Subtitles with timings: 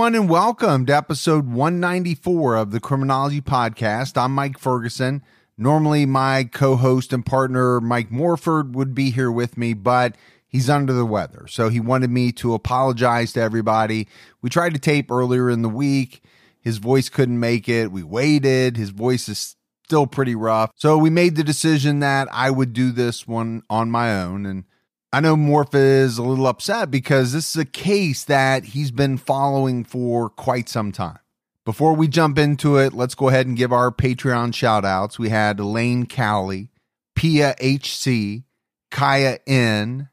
[0.00, 4.16] Everyone, and welcome to episode 194 of the Criminology Podcast.
[4.16, 5.22] I'm Mike Ferguson.
[5.58, 10.16] Normally, my co host and partner, Mike Morford, would be here with me, but
[10.48, 11.46] he's under the weather.
[11.48, 14.08] So he wanted me to apologize to everybody.
[14.40, 16.22] We tried to tape earlier in the week.
[16.62, 17.92] His voice couldn't make it.
[17.92, 18.78] We waited.
[18.78, 19.54] His voice is
[19.84, 20.70] still pretty rough.
[20.76, 24.46] So we made the decision that I would do this one on my own.
[24.46, 24.64] And
[25.12, 29.18] I know Morph is a little upset because this is a case that he's been
[29.18, 31.18] following for quite some time.
[31.64, 35.18] Before we jump into it, let's go ahead and give our Patreon shout outs.
[35.18, 36.68] We had Elaine Cowley,
[37.16, 38.44] Pia HC,
[38.92, 40.08] Kaya N,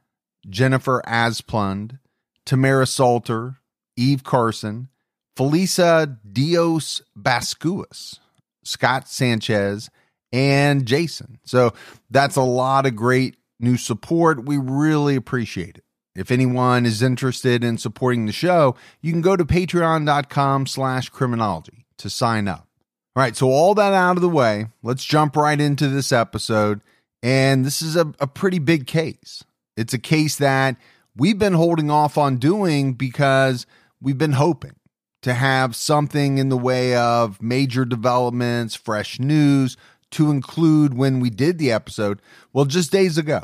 [0.49, 1.99] Jennifer Asplund,
[2.45, 3.57] Tamara Salter,
[3.95, 4.89] Eve Carson,
[5.37, 8.19] Felisa Dios Bascuas,
[8.63, 9.91] Scott Sanchez,
[10.33, 11.39] and Jason.
[11.43, 11.73] So
[12.09, 14.45] that's a lot of great new support.
[14.45, 15.83] We really appreciate it.
[16.15, 21.85] If anyone is interested in supporting the show, you can go to patreon.com slash criminology
[21.99, 22.67] to sign up.
[23.15, 26.81] All right, so all that out of the way, let's jump right into this episode.
[27.21, 29.43] And this is a, a pretty big case.
[29.75, 30.77] It's a case that
[31.15, 33.65] we've been holding off on doing because
[34.01, 34.75] we've been hoping
[35.23, 39.77] to have something in the way of major developments, fresh news,
[40.11, 42.21] to include when we did the episode.
[42.53, 43.41] Well, just days ago,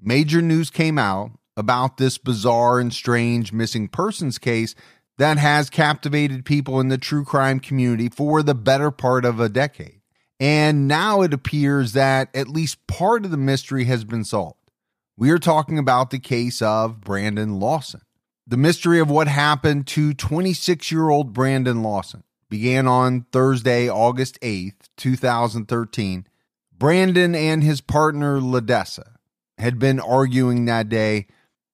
[0.00, 4.74] major news came out about this bizarre and strange missing persons case
[5.18, 9.48] that has captivated people in the true crime community for the better part of a
[9.48, 10.00] decade.
[10.40, 14.58] And now it appears that at least part of the mystery has been solved.
[15.16, 18.00] We are talking about the case of Brandon Lawson.
[18.46, 22.24] The mystery of what happened to 26 year old Brandon Lawson
[22.54, 26.24] began on Thursday, August 8th, 2013.
[26.78, 29.16] Brandon and his partner, Ledessa,
[29.58, 31.26] had been arguing that day.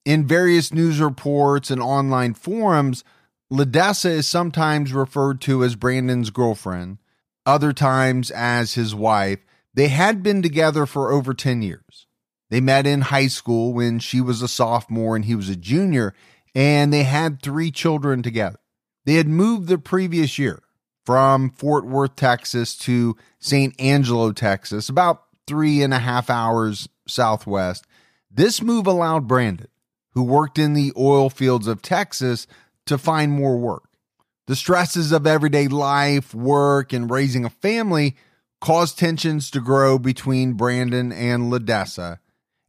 [0.07, 3.05] In various news reports and online forums,
[3.53, 6.97] Ledessa is sometimes referred to as Brandon's girlfriend,
[7.45, 9.41] other times as his wife.
[9.75, 12.07] They had been together for over 10 years.
[12.49, 16.15] They met in high school when she was a sophomore and he was a junior,
[16.55, 18.61] and they had three children together.
[19.05, 20.61] They had moved the previous year
[21.05, 27.87] from Fort Worth, Texas to San Angelo, Texas, about three and a half hours southwest.
[28.31, 29.69] This move allowed Brandon,
[30.13, 32.47] who worked in the oil fields of Texas,
[32.87, 33.85] to find more work.
[34.47, 38.17] The stresses of everyday life, work, and raising a family
[38.61, 42.19] caused tensions to grow between Brandon and Ledessa.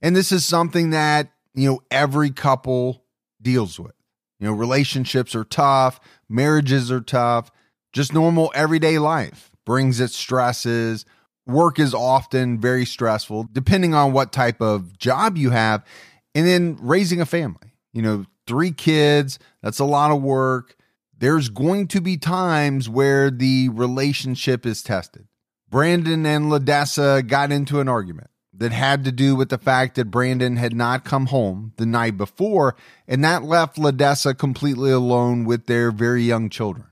[0.01, 3.03] And this is something that, you know, every couple
[3.41, 3.93] deals with.
[4.39, 7.51] You know, relationships are tough, marriages are tough,
[7.93, 11.05] just normal everyday life brings its stresses.
[11.45, 15.85] Work is often very stressful, depending on what type of job you have.
[16.33, 20.75] And then raising a family, you know, three kids, that's a lot of work.
[21.17, 25.27] There's going to be times where the relationship is tested.
[25.69, 30.11] Brandon and Ledessa got into an argument that had to do with the fact that
[30.11, 32.75] Brandon had not come home the night before,
[33.07, 36.87] and that left Ledessa completely alone with their very young children.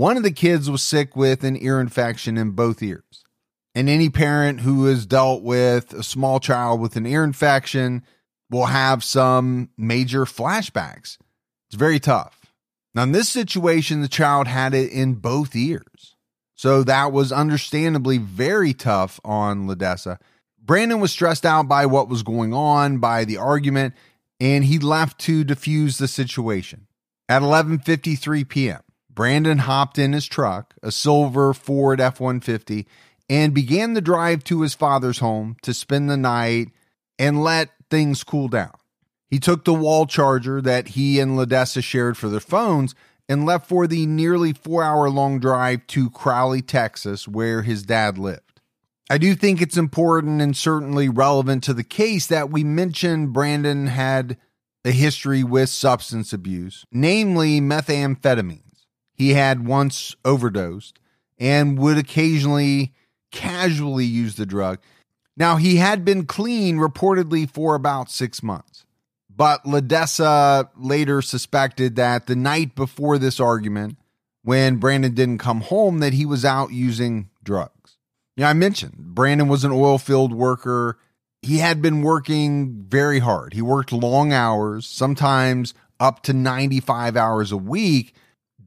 [0.00, 3.22] One of the kids was sick with an ear infection in both ears.
[3.74, 8.02] And any parent who has dealt with a small child with an ear infection
[8.48, 11.18] will have some major flashbacks.
[11.68, 12.46] It's very tough.
[12.94, 16.16] Now, in this situation, the child had it in both ears.
[16.54, 20.16] So that was understandably very tough on Ledessa.
[20.64, 23.92] Brandon was stressed out by what was going on, by the argument,
[24.40, 26.86] and he left to defuse the situation.
[27.28, 28.80] At 11:53 p.m.,
[29.20, 32.86] Brandon hopped in his truck, a silver Ford F 150,
[33.28, 36.68] and began the drive to his father's home to spend the night
[37.18, 38.72] and let things cool down.
[39.28, 42.94] He took the wall charger that he and Ledessa shared for their phones
[43.28, 48.16] and left for the nearly four hour long drive to Crowley, Texas, where his dad
[48.16, 48.62] lived.
[49.10, 53.88] I do think it's important and certainly relevant to the case that we mention Brandon
[53.88, 54.38] had
[54.82, 58.62] a history with substance abuse, namely methamphetamine.
[59.20, 60.98] He had once overdosed
[61.38, 62.94] and would occasionally
[63.30, 64.78] casually use the drug.
[65.36, 68.86] Now, he had been clean reportedly for about six months,
[69.28, 73.98] but LaDessa later suspected that the night before this argument,
[74.42, 77.98] when Brandon didn't come home, that he was out using drugs.
[78.38, 80.96] Yeah, I mentioned Brandon was an oil field worker.
[81.42, 83.52] He had been working very hard.
[83.52, 88.14] He worked long hours, sometimes up to 95 hours a week,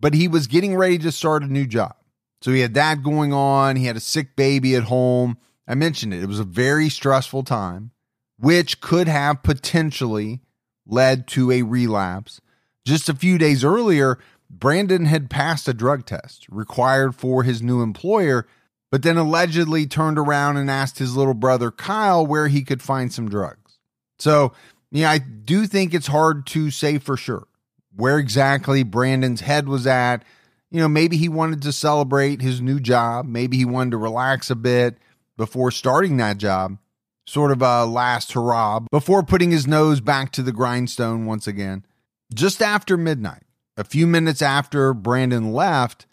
[0.04, 1.96] but he was getting ready to start a new job.
[2.42, 3.78] So he had that going on.
[3.78, 5.38] He had a sick baby at home.
[5.66, 6.22] I mentioned it.
[6.22, 7.92] It was a very stressful time,
[8.38, 10.42] which could have potentially
[10.86, 12.42] led to a relapse.
[12.86, 14.20] Just a few days earlier,
[14.50, 18.46] Brandon had passed a drug test required for his new employer,
[18.92, 23.14] but then allegedly turned around and asked his little brother Kyle where he could find
[23.14, 23.80] some drugs.
[24.20, 24.52] So,
[24.92, 27.48] yeah, I do think it's hard to say for sure
[27.96, 30.24] where exactly Brandon's head was at.
[30.72, 33.28] You know, maybe he wanted to celebrate his new job.
[33.28, 34.98] Maybe he wanted to relax a bit
[35.38, 36.78] before starting that job,
[37.28, 41.86] sort of a last hurrah, before putting his nose back to the grindstone once again.
[42.34, 43.44] Just after midnight,
[43.78, 46.06] a few minutes after Brandon left,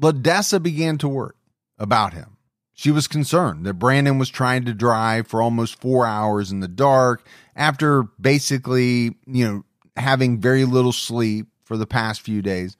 [0.00, 1.34] LaDessa began to worry
[1.78, 2.36] about him.
[2.72, 6.68] She was concerned that Brandon was trying to drive for almost four hours in the
[6.68, 7.26] dark
[7.56, 9.64] after basically, you know,
[9.98, 12.76] having very little sleep for the past few days.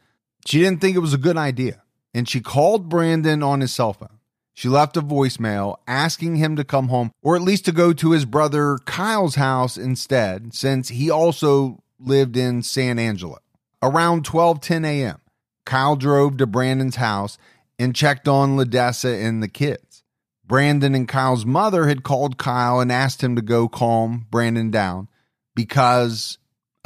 [0.47, 1.82] She didn't think it was a good idea.
[2.15, 4.19] And she called Brandon on his cell phone.
[4.55, 8.11] She left a voicemail asking him to come home or at least to go to
[8.11, 13.38] his brother Kyle's house instead, since he also lived in San Angelo.
[13.82, 15.21] Around 12:10 a.m.,
[15.64, 17.38] Kyle drove to Brandon's house
[17.79, 20.03] and checked on LaDessa and the kids.
[20.44, 25.09] Brandon and Kyle's mother had called Kyle and asked him to go calm Brandon down
[25.55, 26.38] because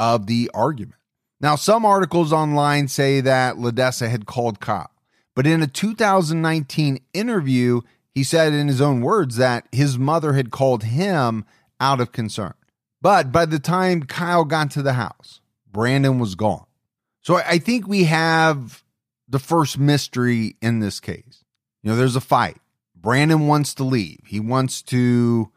[0.02, 0.98] of the argument.
[1.40, 4.90] Now, some articles online say that LaDessa had called Kyle.
[5.36, 10.50] But in a 2019 interview, he said in his own words that his mother had
[10.50, 11.44] called him
[11.78, 12.54] out of concern.
[13.00, 15.40] But by the time Kyle got to the house,
[15.70, 16.66] Brandon was gone.
[17.20, 18.82] So I think we have
[19.28, 21.44] the first mystery in this case.
[21.84, 22.58] You know, there's a fight.
[22.96, 24.20] Brandon wants to leave.
[24.26, 25.52] He wants to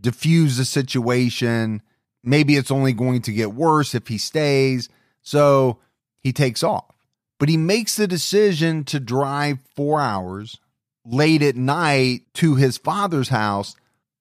[0.00, 1.82] diffuse the situation.
[2.22, 4.88] Maybe it's only going to get worse if he stays.
[5.22, 5.78] So
[6.20, 6.98] he takes off
[7.38, 10.58] but he makes the decision to drive four hours
[11.04, 13.76] late at night to his father's house.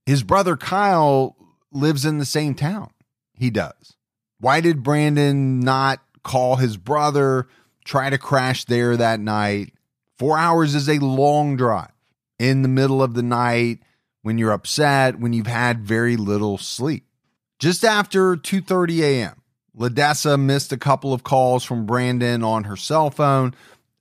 [0.05, 1.35] His brother Kyle
[1.71, 2.91] lives in the same town
[3.33, 3.95] he does.
[4.39, 7.47] Why did Brandon not call his brother,
[7.83, 9.73] try to crash there that night?
[10.17, 11.91] Four hours is a long drive
[12.39, 13.79] in the middle of the night
[14.21, 17.06] when you're upset, when you've had very little sleep.
[17.59, 19.41] Just after 2:30 a.m.,
[19.77, 23.53] LaDessa missed a couple of calls from Brandon on her cell phone.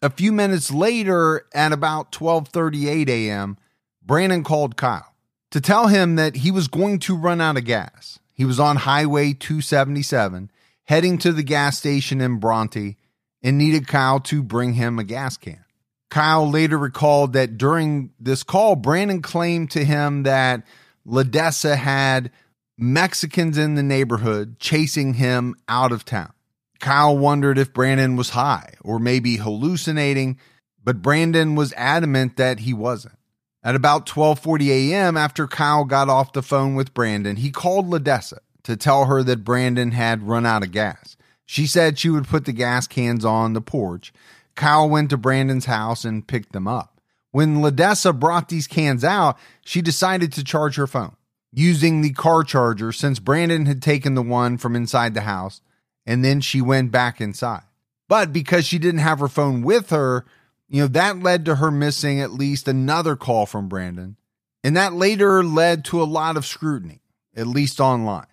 [0.02, 3.56] A few minutes later, at about 12:38 a.m.,
[4.04, 5.14] Brandon called Kyle
[5.50, 8.18] to tell him that he was going to run out of gas.
[8.34, 10.50] He was on Highway 277,
[10.84, 12.96] heading to the gas station in Bronte,
[13.42, 15.64] and needed Kyle to bring him a gas can.
[16.10, 20.62] Kyle later recalled that during this call, Brandon claimed to him that
[21.06, 22.30] LaDessa had
[22.78, 26.32] Mexicans in the neighborhood chasing him out of town.
[26.78, 30.38] Kyle wondered if Brandon was high or maybe hallucinating,
[30.84, 33.16] but Brandon was adamant that he wasn't.
[33.64, 35.16] At about 12:40 a.m.
[35.16, 39.42] after Kyle got off the phone with Brandon, he called LaDessa to tell her that
[39.42, 41.16] Brandon had run out of gas.
[41.46, 44.12] She said she would put the gas cans on the porch.
[44.54, 47.00] Kyle went to Brandon's house and picked them up.
[47.30, 51.15] When LaDessa brought these cans out, she decided to charge her phone
[51.56, 55.62] using the car charger since Brandon had taken the one from inside the house
[56.04, 57.62] and then she went back inside.
[58.08, 60.26] But because she didn't have her phone with her,
[60.68, 64.16] you know, that led to her missing at least another call from Brandon.
[64.62, 67.00] And that later led to a lot of scrutiny,
[67.34, 68.26] at least online.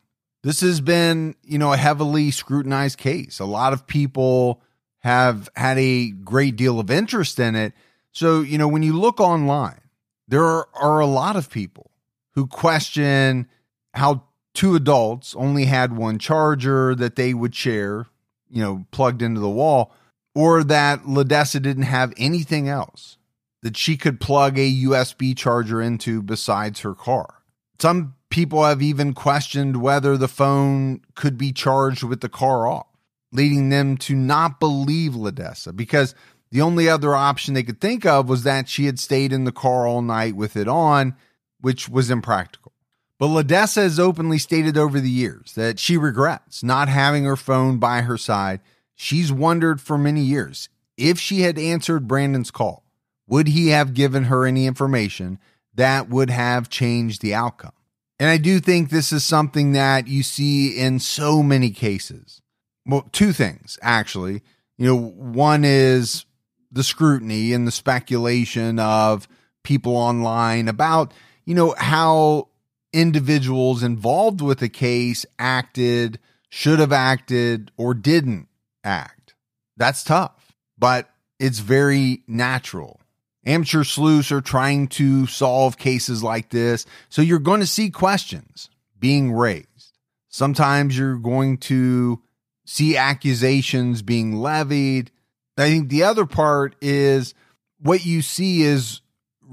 [0.43, 3.39] This has been, you know, a heavily scrutinized case.
[3.39, 4.61] A lot of people
[4.99, 7.71] have had a great deal of interest in it.
[8.11, 9.79] So, you know, when you look online,
[10.27, 11.89] there are, are a lot of people
[12.35, 13.47] who question
[13.93, 14.23] how
[14.53, 18.07] two adults only had one charger that they would share,
[18.49, 19.93] you know, plugged into the wall,
[20.35, 23.17] or that LaDessa didn't have anything else
[23.61, 27.41] that she could plug a USB charger into besides her car.
[27.79, 32.87] Some people have even questioned whether the phone could be charged with the car off,
[33.31, 36.13] leading them to not believe LaDessa because
[36.51, 39.51] the only other option they could think of was that she had stayed in the
[39.51, 41.15] car all night with it on
[41.63, 42.73] which was impractical.
[43.17, 47.77] But LaDessa has openly stated over the years that she regrets not having her phone
[47.77, 48.59] by her side.
[48.95, 50.67] She's wondered for many years
[50.97, 52.83] if she had answered Brandon's call,
[53.27, 55.39] would he have given her any information
[55.73, 57.71] that would have changed the outcome?
[58.19, 62.41] And I do think this is something that you see in so many cases.
[62.85, 64.41] Well, two things, actually.
[64.77, 66.25] You know, one is
[66.73, 69.29] the scrutiny and the speculation of
[69.63, 71.13] people online about,
[71.45, 72.49] you know, how
[72.91, 76.19] individuals involved with a case acted,
[76.49, 78.47] should have acted, or didn't
[78.83, 79.33] act.
[79.77, 81.09] That's tough, but
[81.39, 82.99] it's very natural.
[83.45, 86.85] Amateur sleuths are trying to solve cases like this.
[87.09, 88.69] So you're going to see questions
[88.99, 89.97] being raised.
[90.29, 92.21] Sometimes you're going to
[92.65, 95.11] see accusations being levied.
[95.57, 97.33] I think the other part is
[97.79, 99.01] what you see is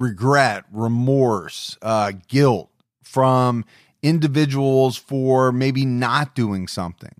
[0.00, 2.71] regret, remorse, uh, guilt
[3.04, 3.64] from
[4.02, 7.14] individuals for maybe not doing something.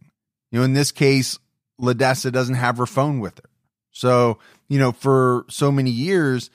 [0.51, 1.39] You know, in this case,
[1.81, 3.51] LaDessa doesn't have her phone with her.
[3.93, 6.51] So, you know, for so many years,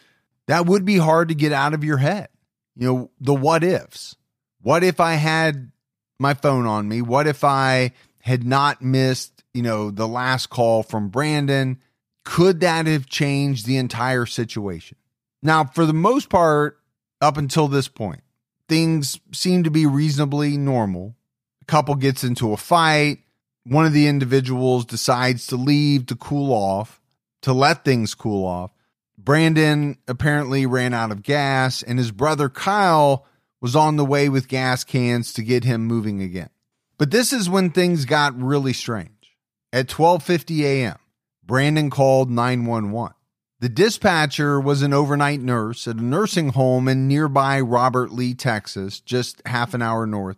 [0.48, 2.30] that would be hard to get out of your head.
[2.76, 4.16] You know, the what ifs.
[4.62, 5.72] What if I had
[6.20, 7.02] my phone on me?
[7.02, 7.92] What if I
[8.22, 11.80] had not missed, you know, the last call from Brandon?
[12.24, 14.98] Could that have changed the entire situation?
[15.46, 16.80] Now, for the most part,
[17.22, 18.24] up until this point,
[18.68, 21.16] things seem to be reasonably normal.
[21.62, 23.20] A couple gets into a fight.
[23.64, 27.00] One of the individuals decides to leave to cool off,
[27.44, 28.72] to let things cool off.
[29.20, 33.28] Brandon apparently ran out of gas, and his brother Kyle
[33.62, 36.50] was on the way with gas cans to get him moving again.
[36.98, 39.38] But this is when things got really strange.
[39.72, 40.98] At 12:50 a.m.,
[41.46, 43.15] Brandon called 911.
[43.60, 49.00] The dispatcher was an overnight nurse at a nursing home in nearby Robert Lee, Texas,
[49.00, 50.38] just half an hour north.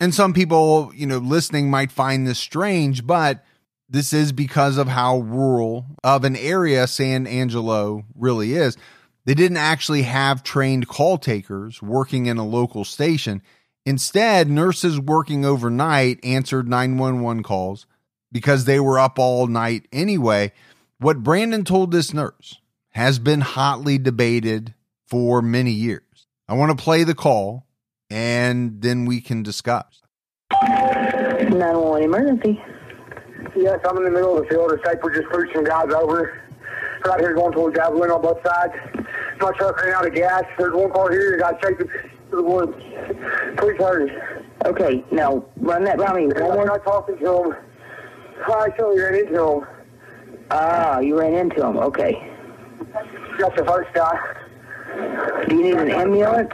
[0.00, 3.44] And some people, you know, listening might find this strange, but
[3.88, 8.76] this is because of how rural of an area San Angelo really is.
[9.24, 13.42] They didn't actually have trained call takers working in a local station.
[13.86, 17.86] Instead, nurses working overnight answered 911 calls
[18.30, 20.52] because they were up all night anyway.
[21.00, 22.56] What Brandon told this nurse
[22.90, 24.74] has been hotly debated
[25.06, 26.26] for many years.
[26.48, 27.66] I want to play the call
[28.10, 30.02] and then we can discuss.
[30.50, 32.60] 911 emergency.
[33.54, 34.72] Yes, I'm in the middle of the field.
[34.72, 34.98] It's safe.
[35.04, 36.42] We just pushed some guys over.
[37.04, 38.72] Right here going towards Javelin on both sides.
[39.40, 40.42] My truck ran out of gas.
[40.58, 41.34] There's one car here.
[41.34, 42.72] You got chasing to the woods.
[43.56, 44.10] Please hurry.
[44.66, 46.26] Okay, now run that by me.
[46.26, 46.66] One I'm more.
[46.66, 47.54] not talking to him.
[48.48, 49.77] I actually ran into him.
[50.50, 51.76] Ah, you ran into him.
[51.76, 52.32] Okay.
[53.38, 54.18] Got the first guy.
[55.46, 56.50] Do you need an ambulance?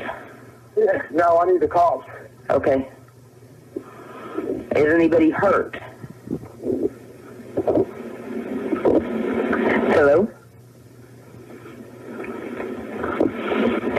[0.77, 2.09] Yeah, no, I need the cops.
[2.51, 2.89] Okay.
[4.75, 5.77] Is anybody hurt?
[9.95, 10.29] Hello?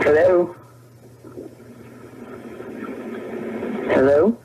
[0.01, 0.55] Hello?
[3.87, 4.37] Hello?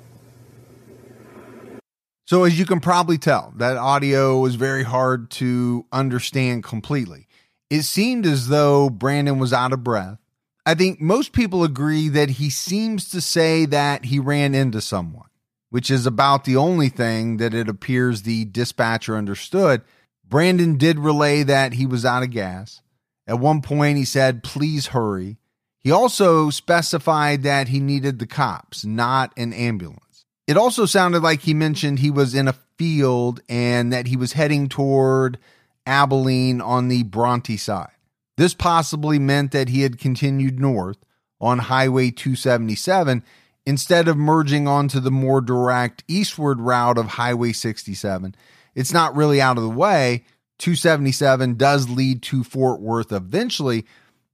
[2.31, 7.27] So, as you can probably tell, that audio was very hard to understand completely.
[7.71, 10.19] It seemed as though Brandon was out of breath.
[10.65, 15.27] I think most people agree that he seems to say that he ran into someone,
[15.71, 19.83] which is about the only thing that it appears the dispatcher understood.
[20.25, 22.81] Brandon did relay that he was out of gas.
[23.27, 25.39] At one point, he said, Please hurry.
[25.81, 30.10] He also specified that he needed the cops, not an ambulance.
[30.51, 34.33] It also sounded like he mentioned he was in a field and that he was
[34.33, 35.39] heading toward
[35.87, 37.93] Abilene on the Bronte side.
[38.37, 40.97] This possibly meant that he had continued north
[41.41, 43.23] on Highway 277
[43.65, 48.35] instead of merging onto the more direct eastward route of Highway 67.
[48.75, 50.25] It's not really out of the way.
[50.59, 53.87] 277 does lead to Fort Worth eventually.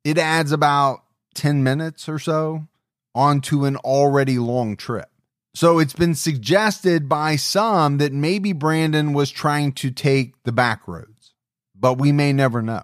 [0.03, 1.03] It adds about
[1.35, 2.69] 10 minutes or so
[3.15, 5.11] onto an already long trip.
[5.57, 10.87] So it's been suggested by some that maybe Brandon was trying to take the back
[10.87, 11.33] roads,
[11.75, 12.83] but we may never know.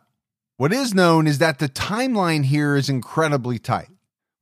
[0.56, 3.90] What is known is that the timeline here is incredibly tight,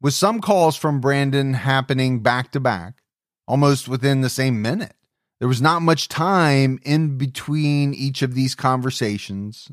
[0.01, 3.03] with some calls from Brandon happening back to back,
[3.49, 4.95] almost within the same minute.
[5.41, 9.73] There was not much time in between each of these conversations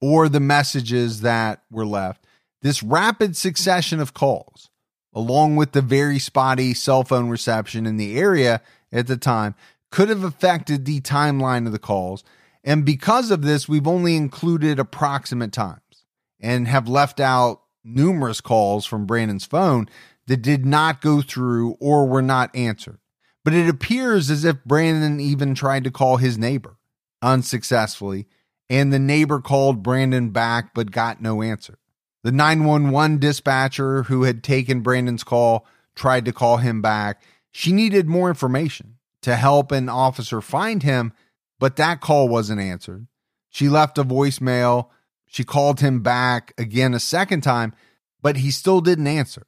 [0.00, 2.24] or the messages that were left.
[2.62, 4.70] This rapid succession of calls,
[5.16, 8.60] along with the very spotty cell phone reception in the area
[8.92, 9.54] at the time,
[9.90, 12.22] could have affected the timeline of the calls.
[12.62, 16.04] And because of this, we've only included approximate times
[16.38, 19.88] and have left out numerous calls from Brandon's phone
[20.26, 22.98] that did not go through or were not answered.
[23.42, 26.76] But it appears as if Brandon even tried to call his neighbor
[27.22, 28.26] unsuccessfully,
[28.68, 31.78] and the neighbor called Brandon back but got no answer.
[32.26, 35.64] The 911 dispatcher who had taken Brandon's call
[35.94, 37.22] tried to call him back.
[37.52, 41.12] She needed more information to help an officer find him,
[41.60, 43.06] but that call wasn't answered.
[43.48, 44.88] She left a voicemail.
[45.26, 47.72] She called him back again a second time,
[48.20, 49.46] but he still didn't answer.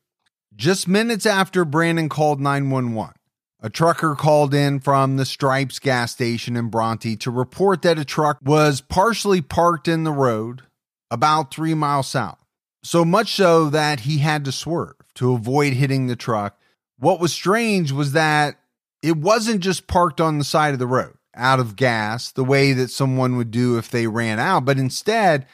[0.54, 3.12] Just minutes after Brandon called 911,
[3.61, 8.04] a trucker called in from the Stripes gas station in Bronte to report that a
[8.04, 10.62] truck was partially parked in the road
[11.11, 12.38] about three miles south.
[12.82, 16.58] So much so that he had to swerve to avoid hitting the truck.
[16.99, 18.56] What was strange was that
[19.02, 22.73] it wasn't just parked on the side of the road out of gas the way
[22.73, 25.47] that someone would do if they ran out, but instead,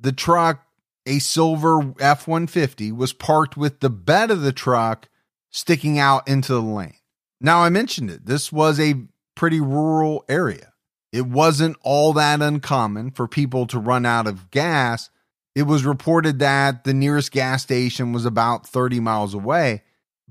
[0.00, 0.64] the truck,
[1.06, 5.08] a silver F 150, was parked with the bed of the truck
[5.50, 6.94] sticking out into the lane.
[7.40, 8.26] Now, I mentioned it.
[8.26, 9.02] This was a
[9.34, 10.72] pretty rural area.
[11.12, 15.08] It wasn't all that uncommon for people to run out of gas.
[15.58, 19.82] It was reported that the nearest gas station was about 30 miles away.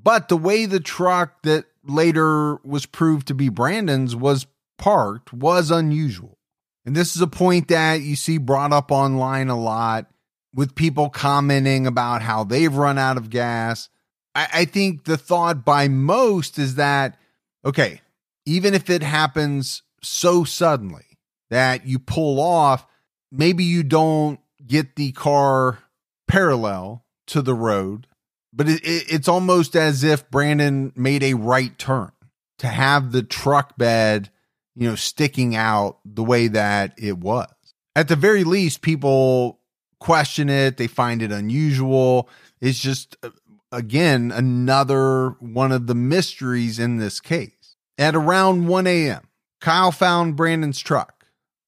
[0.02, 5.70] But the way the truck that later was proved to be Brandon's was parked was
[5.70, 6.38] unusual.
[6.86, 10.10] And this is a point that you see brought up online a lot
[10.54, 13.90] with people commenting about how they've run out of gas.
[14.34, 17.18] I, I think the thought by most is that,
[17.66, 18.00] okay,
[18.46, 21.04] even if it happens so suddenly
[21.50, 22.88] that you pull off,
[23.30, 25.80] maybe you don't get the car
[26.28, 28.08] parallel to the road,
[28.54, 32.12] but it, it, it's almost as if Brandon made a right turn
[32.60, 34.30] to have the truck bed,
[34.76, 37.48] you know, sticking out the way that it was.
[37.96, 39.60] At the very least, people
[40.00, 42.30] question it, they find it unusual.
[42.62, 43.32] It's just, uh,
[43.72, 47.52] again, another one of the mysteries in this case.
[47.98, 49.28] At around 1 a.m.,
[49.60, 51.17] Kyle found Brandon's truck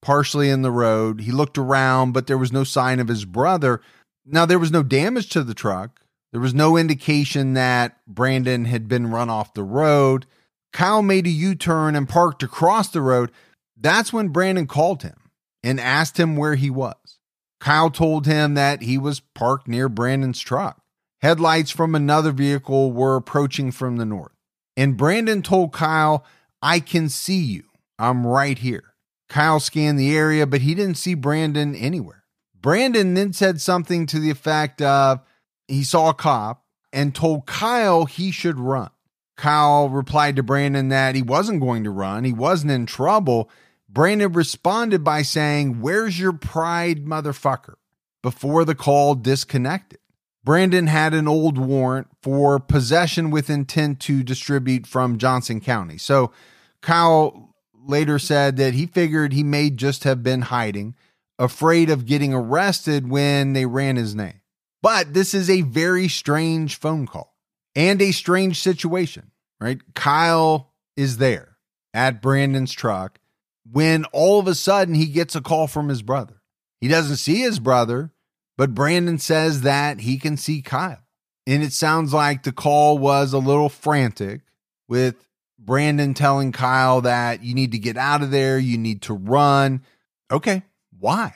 [0.01, 1.21] partially in the road.
[1.21, 3.81] He looked around, but there was no sign of his brother.
[4.25, 6.01] Now, there was no damage to the truck.
[6.31, 10.25] There was no indication that Brandon had been run off the road.
[10.71, 13.31] Kyle made a U turn and parked across the road.
[13.75, 15.31] That's when Brandon called him
[15.63, 16.95] and asked him where he was.
[17.59, 20.81] Kyle told him that he was parked near Brandon's truck.
[21.21, 24.31] Headlights from another vehicle were approaching from the north.
[24.77, 26.23] And Brandon told Kyle,
[26.61, 27.63] I can see you.
[27.97, 28.88] I'm right here.
[29.29, 32.23] Kyle scanned the area, but he didn't see Brandon anywhere.
[32.59, 35.21] Brandon then said something to the effect of
[35.67, 38.89] he saw a cop and told Kyle he should run.
[39.37, 43.49] Kyle replied to Brandon that he wasn't going to run, he wasn't in trouble.
[43.87, 47.75] Brandon responded by saying, Where's your pride, motherfucker?
[48.21, 49.99] before the call disconnected.
[50.43, 55.97] Brandon had an old warrant for possession with intent to distribute from Johnson County.
[55.97, 56.31] So
[56.81, 57.48] Kyle
[57.85, 60.95] later said that he figured he may just have been hiding,
[61.37, 64.41] afraid of getting arrested when they ran his name.
[64.81, 67.35] But this is a very strange phone call
[67.75, 69.79] and a strange situation, right?
[69.93, 71.57] Kyle is there
[71.93, 73.19] at Brandon's truck
[73.69, 76.41] when all of a sudden he gets a call from his brother.
[76.81, 78.11] He doesn't see his brother,
[78.57, 81.05] but Brandon says that he can see Kyle.
[81.45, 84.41] And it sounds like the call was a little frantic
[84.87, 85.15] with
[85.59, 89.83] Brandon telling Kyle that you need to get out of there, you need to run.
[90.31, 90.63] Okay,
[90.97, 91.35] why?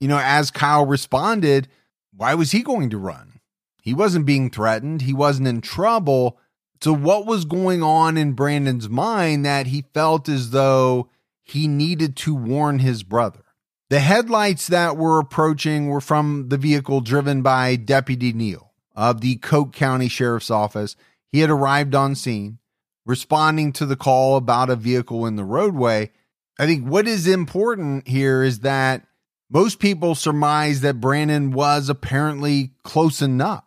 [0.00, 1.68] You know, as Kyle responded,
[2.16, 3.40] why was he going to run?
[3.82, 6.38] He wasn't being threatened, he wasn't in trouble.
[6.80, 11.08] So, what was going on in Brandon's mind that he felt as though
[11.42, 13.44] he needed to warn his brother?
[13.90, 19.36] The headlights that were approaching were from the vehicle driven by Deputy Neal of the
[19.36, 20.96] Coke County Sheriff's Office.
[21.30, 22.58] He had arrived on scene,
[23.06, 26.10] responding to the call about a vehicle in the roadway.
[26.58, 29.06] I think what is important here is that
[29.50, 33.64] most people surmise that Brandon was apparently close enough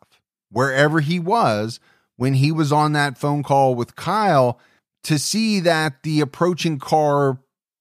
[0.49, 1.79] wherever he was
[2.15, 4.59] when he was on that phone call with Kyle
[5.03, 7.39] to see that the approaching car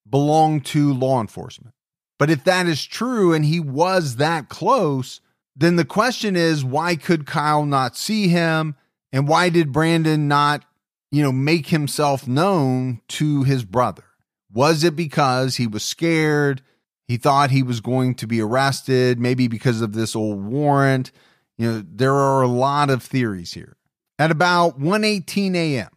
[0.09, 1.75] belonged to law enforcement.
[2.19, 5.21] But if that is true and he was that close,
[5.57, 8.77] then the question is why could Kyle not see him?
[9.13, 10.65] And why did Brandon not,
[11.11, 14.05] you know, make himself known to his brother?
[14.53, 16.63] Was it because he was scared?
[17.07, 21.13] He thought he was going to be arrested, maybe because of this old warrant.
[21.57, 23.77] You know, there are a lot of theories here.
[24.19, 25.91] At about 1:18 a.m.,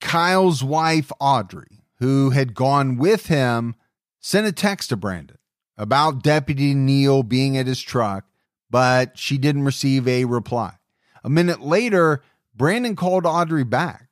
[0.00, 3.74] Kyle's wife Audrey, who had gone with him,
[4.20, 5.38] sent a text to Brandon
[5.76, 8.24] about Deputy Neal being at his truck,
[8.70, 10.74] but she didn't receive a reply.
[11.22, 12.22] A minute later,
[12.54, 14.03] Brandon called Audrey back,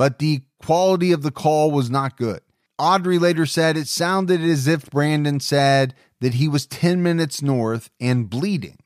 [0.00, 2.40] but the quality of the call was not good.
[2.78, 7.90] Audrey later said it sounded as if Brandon said that he was 10 minutes north
[8.00, 8.78] and bleeding,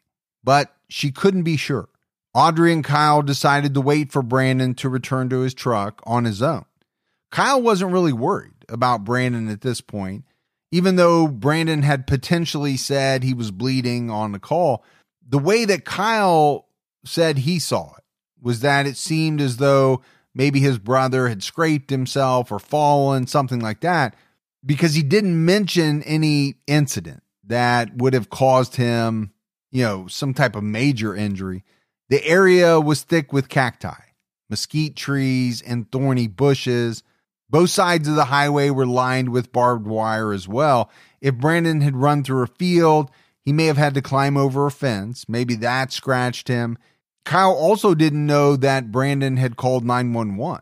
[0.43, 1.89] but she couldn't be sure.
[2.35, 6.43] Audrey and Kyle decided to wait for Brandon to return to his truck on his
[6.43, 6.65] own.
[7.31, 10.25] Kyle wasn't really worried about Brandon at this point,
[10.73, 14.83] even though Brandon had potentially said he was bleeding on the call.
[15.25, 16.67] The way that Kyle
[17.05, 18.05] said he saw it
[18.43, 20.03] was that it seemed as though
[20.35, 24.17] maybe his brother had scraped himself or fallen, something like that,
[24.65, 29.33] because he didn't mention any incident that would have caused him,
[29.71, 31.63] you know, some type of major injury.
[32.09, 33.95] The area was thick with cacti,
[34.49, 37.03] mesquite trees, and thorny bushes.
[37.51, 40.91] Both sides of the highway were lined with barbed wire as well.
[41.21, 43.11] If Brandon had run through a field,
[43.43, 45.29] he may have had to climb over a fence.
[45.29, 46.79] Maybe that scratched him.
[47.25, 50.61] Kyle also didn't know that Brandon had called 911,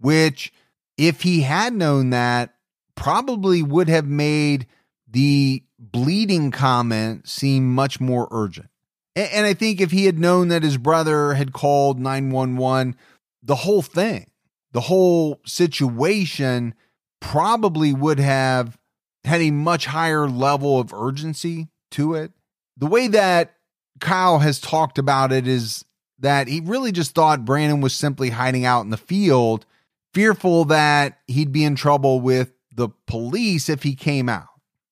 [0.00, 0.52] which,
[0.96, 2.54] if he had known that,
[2.94, 4.66] probably would have made
[5.08, 8.68] the bleeding comment seem much more urgent.
[9.14, 12.96] And I think if he had known that his brother had called 911,
[13.42, 14.30] the whole thing,
[14.72, 16.74] the whole situation
[17.20, 18.78] probably would have
[19.24, 22.32] had a much higher level of urgency to it.
[22.76, 23.54] The way that
[24.00, 25.84] Kyle has talked about it is
[26.18, 29.66] that he really just thought Brandon was simply hiding out in the field,
[30.12, 34.48] fearful that he'd be in trouble with the police if he came out.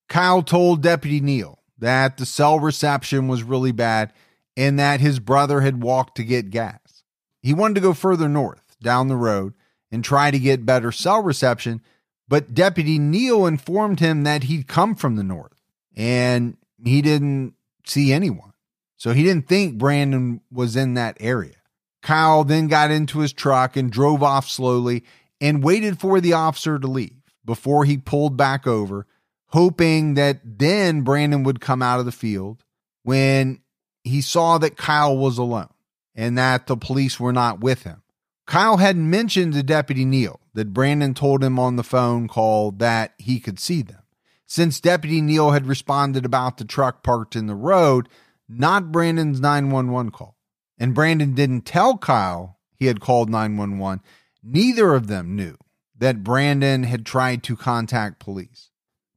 [0.09, 4.13] Kyle told Deputy Neal that the cell reception was really bad
[4.57, 7.03] and that his brother had walked to get gas.
[7.43, 9.55] He wanted to go further north down the road
[9.91, 11.83] and try to get better cell reception,
[12.29, 15.61] but Deputy Neal informed him that he'd come from the north
[15.97, 18.53] and he didn't see anyone.
[18.97, 21.57] So he didn't think Brandon was in that area.
[22.03, 25.05] Kyle then got into his truck and drove off slowly
[25.41, 29.07] and waited for the officer to leave before he pulled back over,
[29.49, 32.65] hoping that then Brandon would come out of the field
[33.03, 33.61] when
[34.05, 35.73] he saw that Kyle was alone
[36.15, 38.03] and that the police were not with him.
[38.47, 43.15] Kyle had mentioned to Deputy Neal that Brandon told him on the phone call that
[43.19, 44.03] he could see them.
[44.47, 48.09] Since Deputy Neal had responded about the truck parked in the road,
[48.49, 50.37] not Brandon's 911 call.
[50.79, 54.03] And Brandon didn't tell Kyle he had called 911.
[54.43, 55.57] Neither of them knew
[55.99, 58.71] that Brandon had tried to contact police.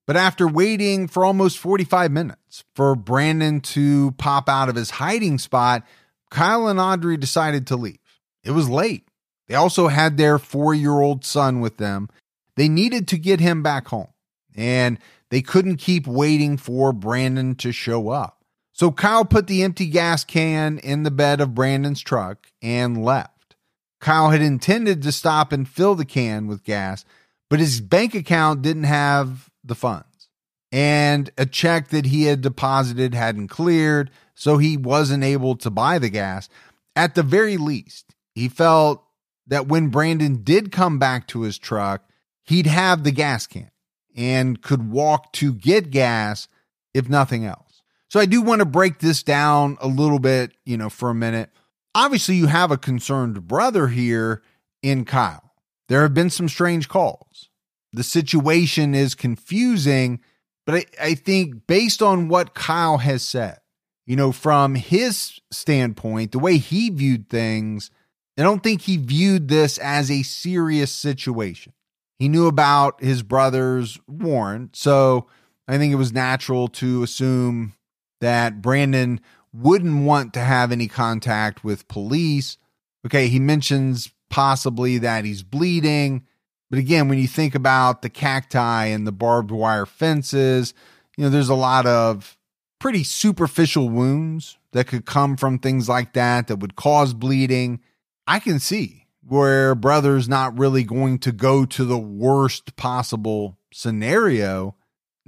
[0.08, 5.38] But after waiting for almost 45 minutes for Brandon to pop out of his hiding
[5.38, 5.86] spot,
[6.32, 8.00] Kyle and Audrey decided to leave.
[8.44, 9.08] It was late.
[9.48, 12.10] They also had their four year old son with them.
[12.56, 14.10] They needed to get him back home,
[14.56, 18.39] and they couldn't keep waiting for Brandon to show up.
[18.80, 23.58] So Kyle put the empty gas can in the bed of Brandon's truck and left.
[24.00, 27.04] Kyle had intended to stop and fill the can with gas,
[27.50, 30.30] but his bank account didn't have the funds.
[30.72, 36.00] And a check that he had deposited hadn't cleared, so he wasn't able to buy
[36.00, 36.48] the gas.
[36.96, 39.04] At the very least, he felt
[39.48, 42.08] that when Brandon did come back to his truck,
[42.46, 43.72] he'd have the gas can
[44.16, 46.48] and could walk to get gas,
[46.94, 47.69] if nothing else.
[48.10, 51.16] So I do want to break this down a little bit, you know, for a
[51.16, 51.52] minute.
[51.94, 54.42] Obviously, you have a concerned brother here
[54.82, 55.54] in Kyle.
[55.90, 57.50] There have been some strange calls.
[57.94, 60.22] The situation is confusing,
[60.66, 63.60] but I, I think based on what Kyle has said,
[64.06, 67.92] you know, from his standpoint, the way he viewed things,
[68.38, 71.74] I don't think he viewed this as a serious situation.
[72.18, 75.28] He knew about his brother's warrant, so
[75.68, 77.74] I think it was natural to assume
[78.22, 79.20] that Brandon
[79.54, 82.58] wouldn't want to have any contact with police.
[83.06, 86.26] Okay, he mentions possibly that he's bleeding.
[86.70, 90.74] But again, when you think about the cacti and the barbed wire fences,
[91.18, 92.38] you know, there's a lot of
[92.80, 97.82] pretty superficial wounds that could come from things like that that would cause bleeding.
[98.28, 104.76] I can see where brother's not really going to go to the worst possible scenario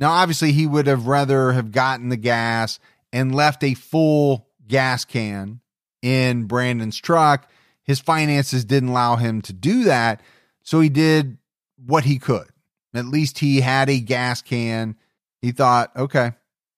[0.02, 2.80] now, obviously, he would have rather have gotten the gas
[3.14, 5.62] and left a full gas can
[6.02, 7.48] in Brandon's truck.
[7.84, 10.22] His finances didn't allow him to do that.
[10.64, 11.38] So he did
[11.78, 12.48] what he could.
[12.96, 14.96] At least he had a gas can.
[15.40, 16.32] He thought, okay,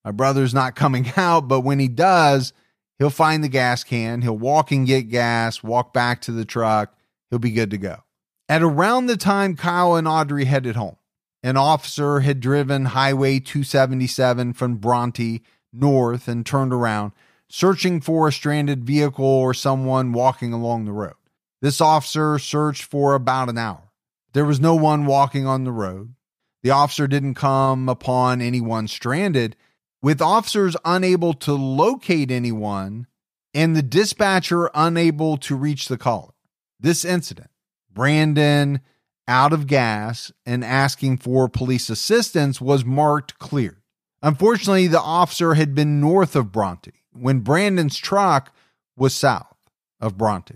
[0.04, 2.52] my brother's not coming out, but when he does,
[3.00, 4.22] he'll find the gas can.
[4.22, 6.94] He'll walk and get gas, walk back to the truck.
[7.30, 8.04] He'll be good to go.
[8.50, 10.98] At around the time Kyle and Audrey headed home,
[11.44, 17.12] an officer had driven Highway 277 from Bronte north and turned around,
[17.50, 21.14] searching for a stranded vehicle or someone walking along the road.
[21.62, 23.92] This officer searched for about an hour.
[24.32, 26.16] There was no one walking on the road.
[26.64, 29.56] The officer didn't come upon anyone stranded.
[30.02, 33.08] With officers unable to locate anyone,
[33.54, 36.34] and the dispatcher unable to reach the caller.
[36.80, 37.50] This incident,
[37.92, 38.82] Brandon
[39.28, 43.84] out of gas and asking for police assistance, was marked clear.
[44.22, 48.54] Unfortunately, the officer had been north of Bronte when Brandon's truck
[48.96, 49.58] was south
[50.00, 50.56] of Bronte.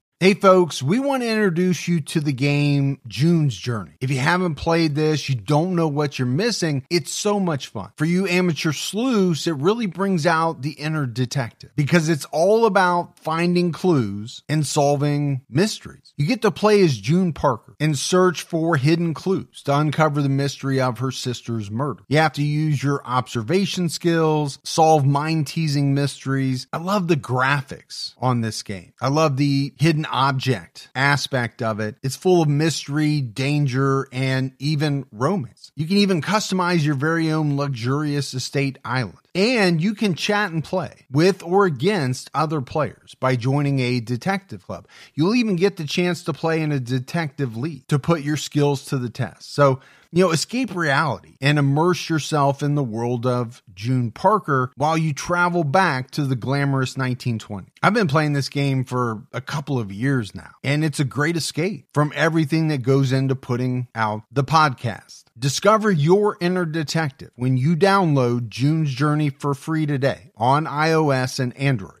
[0.21, 3.93] Hey folks, we want to introduce you to the game June's Journey.
[3.99, 7.91] If you haven't played this, you don't know what you're missing, it's so much fun.
[7.97, 13.17] For you amateur sleuths, it really brings out the inner detective because it's all about
[13.17, 16.13] finding clues and solving mysteries.
[16.17, 20.29] You get to play as June Parker and search for hidden clues to uncover the
[20.29, 22.03] mystery of her sister's murder.
[22.09, 26.67] You have to use your observation skills, solve mind teasing mysteries.
[26.71, 28.93] I love the graphics on this game.
[29.01, 31.95] I love the hidden object aspect of it.
[32.03, 35.71] It's full of mystery, danger, and even romance.
[35.75, 39.17] You can even customize your very own luxurious estate island.
[39.33, 44.67] And you can chat and play with or against other players by joining a detective
[44.67, 44.87] club.
[45.15, 48.85] You'll even get the chance to play in a detective league to put your skills
[48.85, 49.53] to the test.
[49.53, 49.79] So,
[50.11, 55.13] you know, escape reality and immerse yourself in the world of June Parker while you
[55.13, 57.67] travel back to the glamorous 1920s.
[57.81, 61.37] I've been playing this game for a couple of years now, and it's a great
[61.37, 65.23] escape from everything that goes into putting out the podcast.
[65.39, 71.55] Discover your inner detective when you download June's Journey for free today on iOS and
[71.57, 72.00] Android.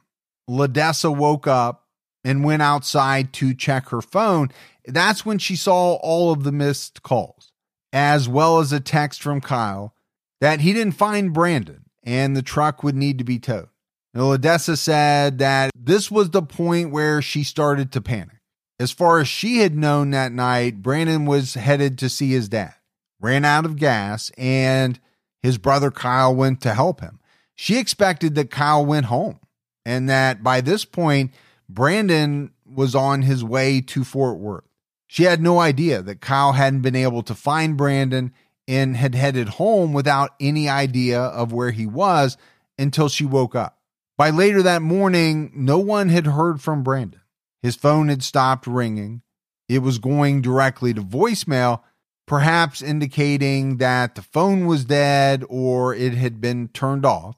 [0.51, 1.87] Ladessa woke up
[2.23, 4.49] and went outside to check her phone.
[4.85, 7.51] That's when she saw all of the missed calls,
[7.93, 9.95] as well as a text from Kyle
[10.41, 13.69] that he didn't find Brandon and the truck would need to be towed.
[14.13, 18.37] Now, Ladessa said that this was the point where she started to panic.
[18.79, 22.73] As far as she had known that night, Brandon was headed to see his dad,
[23.19, 24.99] ran out of gas, and
[25.41, 27.19] his brother Kyle went to help him.
[27.55, 29.39] She expected that Kyle went home
[29.85, 31.31] and that by this point,
[31.69, 34.63] Brandon was on his way to Fort Worth.
[35.07, 38.33] She had no idea that Kyle hadn't been able to find Brandon
[38.67, 42.37] and had headed home without any idea of where he was
[42.77, 43.77] until she woke up.
[44.17, 47.21] By later that morning, no one had heard from Brandon.
[47.61, 49.21] His phone had stopped ringing.
[49.67, 51.81] It was going directly to voicemail,
[52.25, 57.35] perhaps indicating that the phone was dead or it had been turned off.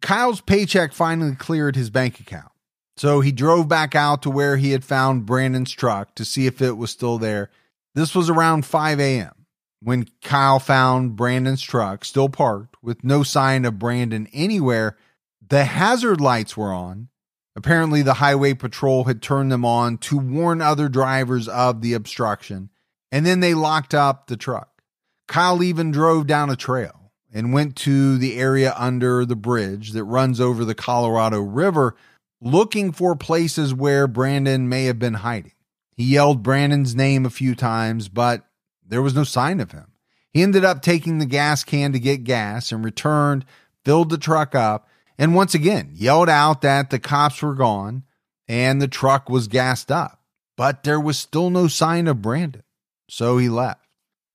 [0.00, 2.52] Kyle's paycheck finally cleared his bank account.
[2.96, 6.60] So he drove back out to where he had found Brandon's truck to see if
[6.60, 7.50] it was still there.
[7.94, 9.46] This was around 5 a.m.
[9.80, 14.96] when Kyle found Brandon's truck still parked with no sign of Brandon anywhere.
[15.48, 17.08] The hazard lights were on.
[17.54, 22.70] Apparently, the highway patrol had turned them on to warn other drivers of the obstruction,
[23.10, 24.82] and then they locked up the truck.
[25.26, 26.97] Kyle even drove down a trail
[27.32, 31.94] and went to the area under the bridge that runs over the Colorado River
[32.40, 35.52] looking for places where Brandon may have been hiding.
[35.96, 38.44] He yelled Brandon's name a few times, but
[38.86, 39.92] there was no sign of him.
[40.32, 43.44] He ended up taking the gas can to get gas and returned,
[43.84, 44.88] filled the truck up,
[45.18, 48.04] and once again yelled out that the cops were gone
[48.46, 50.22] and the truck was gassed up.
[50.56, 52.62] But there was still no sign of Brandon.
[53.08, 53.87] so he left.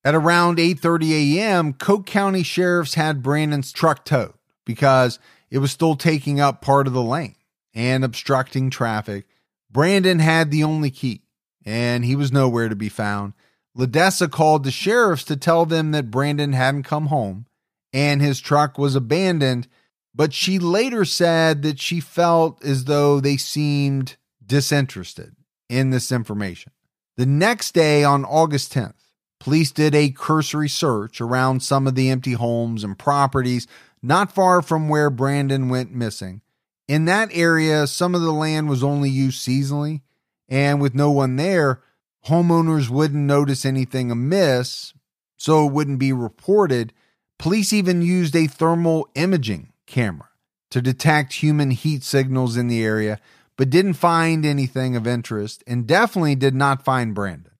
[0.04, 4.34] At around 8:30 a.m., Coke County sheriffs had Brandon's truck towed
[4.66, 5.18] because
[5.50, 7.36] it was still taking up part of the lane
[7.74, 9.26] and obstructing traffic.
[9.70, 11.22] Brandon had the only key,
[11.64, 13.32] and he was nowhere to be found.
[13.76, 17.46] Ledessa called the sheriffs to tell them that Brandon hadn't come home
[17.94, 19.68] and his truck was abandoned,
[20.14, 25.34] but she later said that she felt as though they seemed disinterested
[25.68, 26.72] in this information.
[27.16, 29.03] The next day, on August 10th,
[29.38, 33.66] police did a cursory search around some of the empty homes and properties
[34.02, 36.42] not far from where Brandon went missing.
[36.86, 40.02] In that area, some of the land was only used seasonally,
[40.48, 41.80] and with no one there,
[42.26, 44.92] homeowners wouldn't notice anything amiss,
[45.38, 46.92] so it wouldn't be reported.
[47.38, 50.28] Police even used a thermal imaging camera
[50.70, 53.18] to detect human heat signals in the area,
[53.56, 57.52] but didn't find anything of interest and definitely did not find Brandon.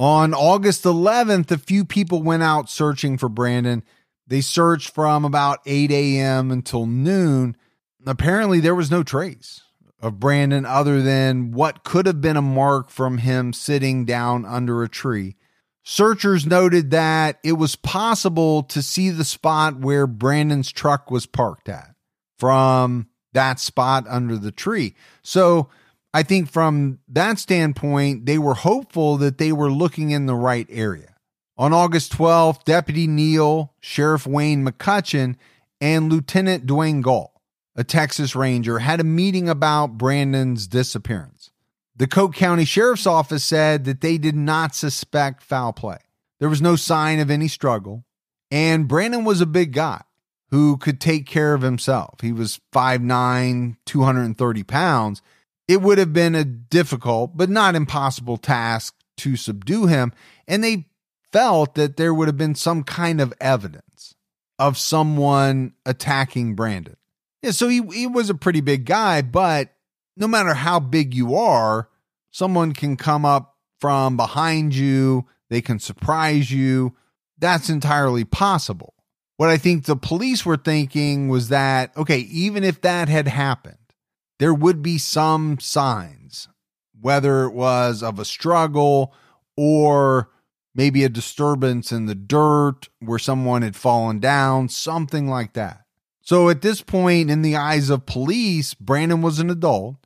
[0.00, 3.82] On August 11th, a few people went out searching for Brandon.
[4.26, 6.50] They searched from about 8 a.m.
[6.50, 7.56] until noon.
[8.06, 9.62] Apparently, there was no trace
[10.00, 14.82] of Brandon other than what could have been a mark from him sitting down under
[14.82, 15.36] a tree.
[15.82, 21.68] Searchers noted that it was possible to see the spot where Brandon's truck was parked
[21.68, 21.94] at
[22.38, 24.94] from that spot under the tree.
[25.22, 25.70] So
[26.14, 30.66] I think from that standpoint, they were hopeful that they were looking in the right
[30.70, 31.14] area.
[31.56, 35.36] On August 12th, Deputy Neal, Sheriff Wayne McCutcheon,
[35.80, 37.42] and Lieutenant Dwayne Gall,
[37.76, 41.50] a Texas Ranger, had a meeting about Brandon's disappearance.
[41.96, 45.98] The Coke County Sheriff's Office said that they did not suspect foul play.
[46.38, 48.04] There was no sign of any struggle,
[48.50, 50.02] and Brandon was a big guy
[50.50, 52.20] who could take care of himself.
[52.20, 55.22] He was 5'9, 230 pounds.
[55.68, 60.12] It would have been a difficult, but not impossible task to subdue him,
[60.46, 60.88] and they
[61.32, 64.14] felt that there would have been some kind of evidence
[64.58, 66.96] of someone attacking Brandon.
[67.42, 69.74] Yeah, so he, he was a pretty big guy, but
[70.16, 71.88] no matter how big you are,
[72.30, 76.96] someone can come up from behind you, they can surprise you.
[77.38, 78.94] That's entirely possible.
[79.36, 83.77] What I think the police were thinking was that, okay, even if that had happened,
[84.38, 86.48] there would be some signs,
[86.98, 89.12] whether it was of a struggle
[89.56, 90.30] or
[90.74, 95.82] maybe a disturbance in the dirt where someone had fallen down, something like that.
[96.22, 99.96] So at this point, in the eyes of police, Brandon was an adult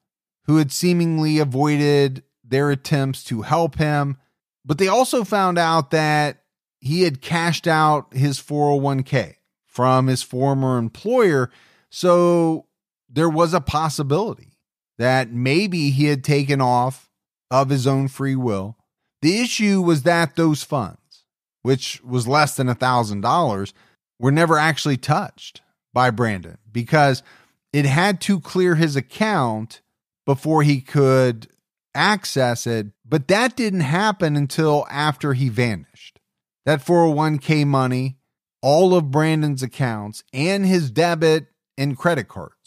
[0.45, 4.17] who had seemingly avoided their attempts to help him.
[4.65, 6.45] But they also found out that
[6.81, 9.35] he had cashed out his 401k
[9.67, 11.51] from his former employer.
[11.91, 12.67] So
[13.13, 14.53] there was a possibility
[14.99, 17.11] that maybe he had taken off
[17.51, 18.77] of his own free will.
[19.21, 21.25] The issue was that those funds,
[21.63, 23.75] which was less than a thousand dollars,
[24.19, 25.61] were never actually touched
[25.93, 27.23] by Brandon because
[27.73, 29.83] it had to clear his account
[30.25, 31.49] before he could
[31.95, 32.87] access it.
[33.05, 36.19] But that didn't happen until after he vanished.
[36.65, 38.17] That 401k money,
[38.63, 42.62] all of Brandon's accounts, and his debit and credit cards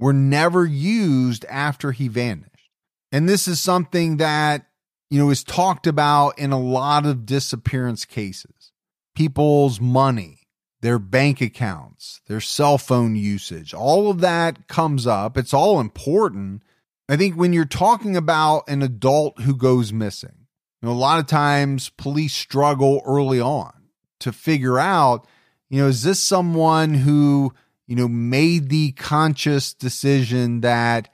[0.00, 2.70] were never used after he vanished.
[3.12, 4.66] And this is something that,
[5.10, 8.72] you know, is talked about in a lot of disappearance cases.
[9.14, 10.38] People's money,
[10.80, 15.36] their bank accounts, their cell phone usage, all of that comes up.
[15.36, 16.62] It's all important.
[17.08, 20.46] I think when you're talking about an adult who goes missing,
[20.80, 23.72] you know, a lot of times police struggle early on
[24.20, 25.26] to figure out,
[25.68, 27.52] you know, is this someone who,
[27.90, 31.08] you know, made the conscious decision that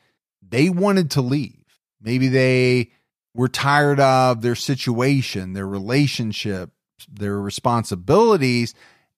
[0.46, 1.64] they wanted to leave?
[2.02, 2.90] Maybe they
[3.34, 6.70] were tired of their situation, their relationship,
[7.10, 8.74] their responsibilities,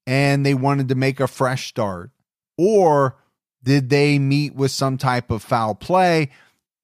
[0.07, 2.13] and they wanted to make a fresh start.
[2.57, 3.17] Or
[3.65, 6.31] did they meet with some type of foul play?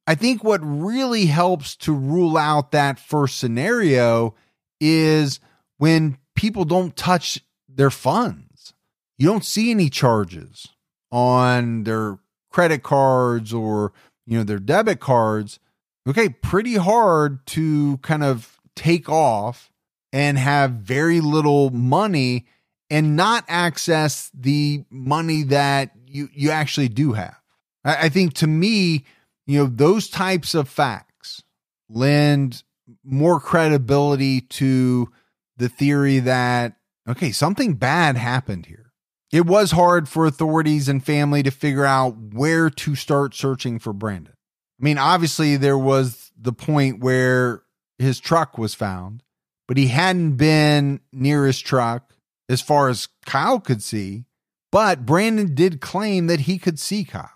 [0.08, 4.34] I think what really helps to rule out that first scenario
[4.80, 5.38] is
[5.78, 8.74] when people don't touch their funds.
[9.16, 10.68] You don't see any charges
[11.14, 12.18] on their
[12.50, 13.92] credit cards or,
[14.26, 15.60] you know, their debit cards.
[16.08, 19.70] Okay, pretty hard to kind of take off
[20.12, 22.46] and have very little money
[22.90, 27.40] and not access the money that you you actually do have.
[27.84, 29.04] I, I think to me,
[29.46, 31.44] you know, those types of facts
[31.88, 32.64] lend
[33.04, 35.10] more credibility to
[35.56, 36.74] the theory that,
[37.08, 38.83] okay, something bad happened here.
[39.34, 43.92] It was hard for authorities and family to figure out where to start searching for
[43.92, 44.34] Brandon.
[44.80, 47.64] I mean, obviously, there was the point where
[47.98, 49.24] his truck was found,
[49.66, 52.12] but he hadn't been near his truck
[52.48, 54.26] as far as Kyle could see.
[54.70, 57.28] But Brandon did claim that he could see Kyle.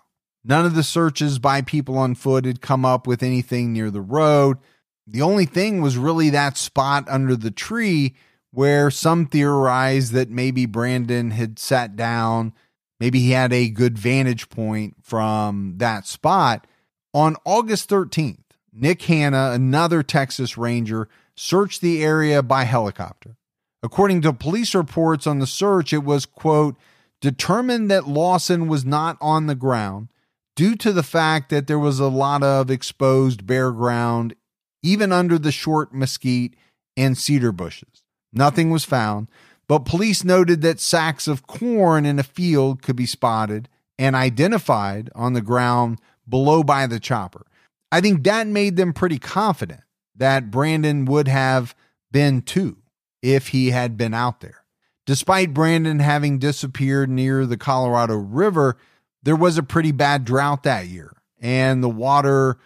[0.45, 3.99] None of the searches by people on foot had come up with anything near the
[3.99, 4.57] road.
[5.05, 8.15] The only thing was really that spot under the tree
[8.51, 12.53] where some theorized that maybe Brandon had sat down,
[12.99, 16.65] maybe he had a good vantage point from that spot.
[17.13, 18.43] On August 13th,
[18.73, 23.37] Nick Hanna, another Texas Ranger, searched the area by helicopter.
[23.81, 26.75] According to police reports on the search, it was, quote,
[27.21, 30.09] determined that Lawson was not on the ground
[30.55, 34.35] due to the fact that there was a lot of exposed bare ground,
[34.83, 36.55] even under the short mesquite
[36.97, 38.03] and cedar bushes.
[38.31, 39.27] Nothing was found,
[39.67, 45.09] but police noted that sacks of corn in a field could be spotted and identified
[45.15, 47.45] on the ground below by the chopper.
[47.91, 49.81] I think that made them pretty confident
[50.15, 51.75] that Brandon would have
[52.11, 52.77] been too
[53.21, 54.63] if he had been out there.
[55.05, 58.77] Despite Brandon having disappeared near the Colorado River,
[59.23, 61.11] there was a pretty bad drought that year,
[61.41, 62.57] and the water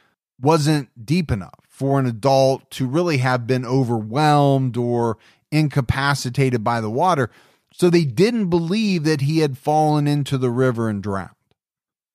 [0.42, 5.18] wasn't deep enough for an adult to really have been overwhelmed or
[5.54, 7.30] incapacitated by the water.
[7.72, 11.32] So they didn't believe that he had fallen into the river and drowned.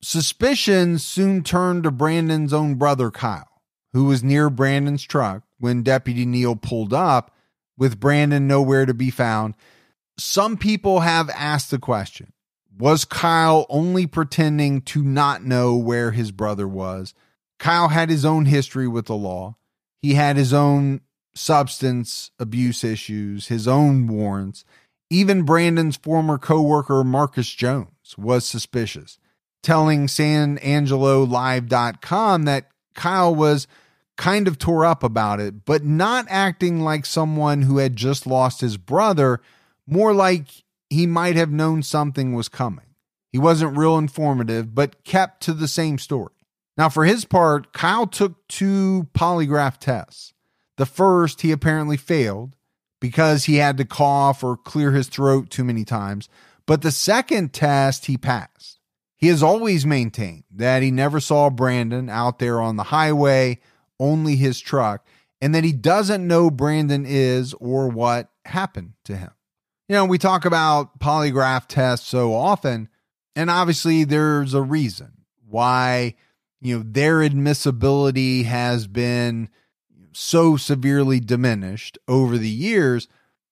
[0.02, 3.62] Suspicion soon turned to Brandon's own brother, Kyle,
[3.92, 7.34] who was near Brandon's truck when Deputy Neal pulled up
[7.76, 9.54] with Brandon nowhere to be found.
[10.16, 12.32] Some people have asked the question
[12.76, 17.14] Was Kyle only pretending to not know where his brother was?
[17.58, 19.56] Kyle had his own history with the law.
[20.00, 21.00] He had his own
[21.34, 24.64] substance abuse issues, his own warrants.
[25.10, 29.18] Even Brandon's former coworker Marcus Jones was suspicious,
[29.62, 33.66] telling SanAngeloLive.com that Kyle was
[34.16, 38.60] kind of tore up about it, but not acting like someone who had just lost
[38.60, 39.40] his brother,
[39.86, 40.48] more like
[40.90, 42.84] he might have known something was coming.
[43.32, 46.32] He wasn't real informative, but kept to the same story.
[46.76, 50.32] Now, for his part, Kyle took two polygraph tests.
[50.78, 52.54] The first he apparently failed
[53.00, 56.28] because he had to cough or clear his throat too many times,
[56.66, 58.78] but the second test he passed.
[59.16, 63.58] He has always maintained that he never saw Brandon out there on the highway,
[63.98, 65.04] only his truck,
[65.40, 69.32] and that he doesn't know Brandon is or what happened to him.
[69.88, 72.88] You know, we talk about polygraph tests so often,
[73.34, 76.14] and obviously there's a reason why
[76.60, 79.48] you know their admissibility has been
[80.18, 83.08] so severely diminished over the years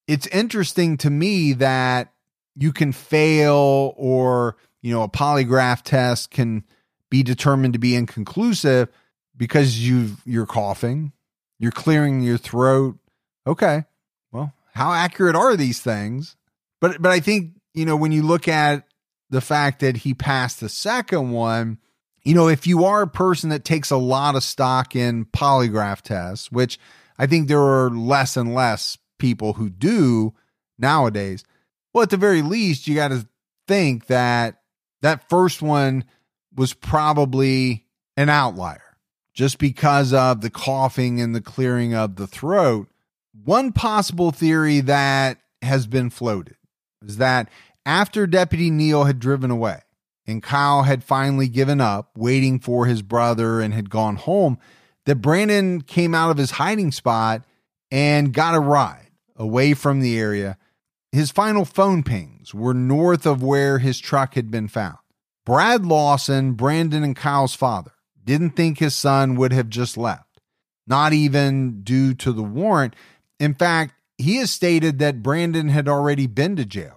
[0.07, 2.13] it's interesting to me that
[2.55, 6.65] you can fail or you know a polygraph test can
[7.11, 8.89] be determined to be inconclusive
[9.37, 11.13] because you you're coughing
[11.59, 12.99] you're clearing your throat.
[13.47, 13.85] Okay
[14.33, 16.37] well how accurate are these things?
[16.81, 18.87] But but i think you know when you look at
[19.31, 21.79] the fact that he passed the second one
[22.27, 26.01] you know, if you are a person that takes a lot of stock in polygraph
[26.01, 26.77] tests, which
[27.17, 30.35] I think there are less and less people who do
[30.77, 31.45] nowadays,
[31.95, 33.29] well, at the very least, you got to
[33.69, 34.61] think that
[35.03, 36.05] that first one
[36.53, 38.97] was probably an outlier
[39.33, 42.89] just because of the coughing and the clearing of the throat.
[43.45, 46.57] One possible theory that has been floated
[47.07, 47.51] is that
[47.85, 49.79] after Deputy Neal had driven away,
[50.27, 54.59] and Kyle had finally given up, waiting for his brother and had gone home,
[55.05, 57.43] that Brandon came out of his hiding spot
[57.91, 60.59] and got a ride away from the area.
[61.13, 64.99] His final phone pings were north of where his truck had been found.
[65.45, 67.93] Brad Lawson, Brandon and Kyle's father,
[68.25, 70.41] didn't think his son would have just left,
[70.87, 72.97] not even due to the warrant.
[73.39, 76.96] In fact, he has stated that Brandon had already been to jail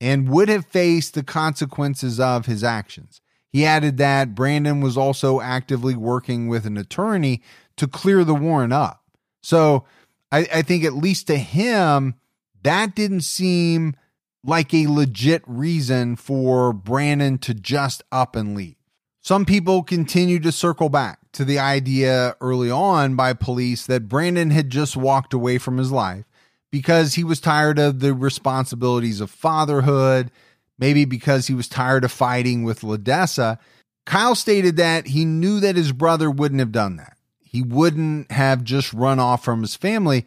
[0.00, 3.20] and would have faced the consequences of his actions.
[3.52, 7.42] He added that Brandon was also actively working with an attorney
[7.76, 9.02] to clear the warrant up.
[9.42, 9.84] So
[10.30, 12.14] I, I think, at least to him,
[12.62, 13.96] that didn't seem
[14.44, 18.76] like a legit reason for Brandon to just up and leave.
[19.20, 24.50] Some people continued to circle back to the idea early on by police that Brandon
[24.50, 26.24] had just walked away from his life
[26.70, 30.30] because he was tired of the responsibilities of fatherhood,
[30.78, 33.58] maybe because he was tired of fighting with LaDessa.
[34.06, 37.16] Kyle stated that he knew that his brother wouldn't have done that.
[37.40, 40.26] He wouldn't have just run off from his family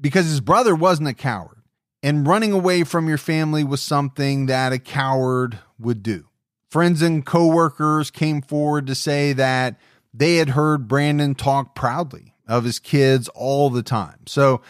[0.00, 1.58] because his brother wasn't a coward.
[2.04, 6.26] And running away from your family was something that a coward would do.
[6.68, 9.78] Friends and coworkers came forward to say that
[10.14, 14.20] they had heard Brandon talk proudly of his kids all the time.
[14.26, 14.62] So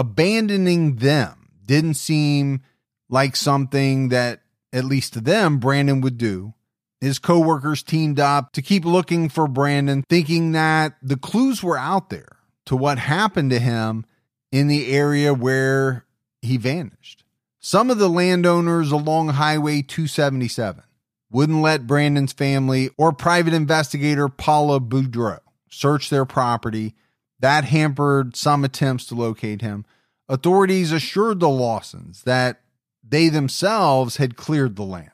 [0.00, 2.62] abandoning them didn't seem
[3.10, 4.40] like something that,
[4.72, 6.54] at least to them, Brandon would do.
[7.02, 12.08] His coworkers teamed up to keep looking for Brandon, thinking that the clues were out
[12.08, 14.06] there to what happened to him
[14.50, 16.06] in the area where
[16.40, 17.24] he vanished.
[17.58, 20.82] Some of the landowners along Highway 277
[21.30, 26.94] wouldn't let Brandon's family or private investigator Paula Boudreau search their property.
[27.40, 29.84] That hampered some attempts to locate him.
[30.28, 32.60] Authorities assured the Lawsons that
[33.06, 35.10] they themselves had cleared the land.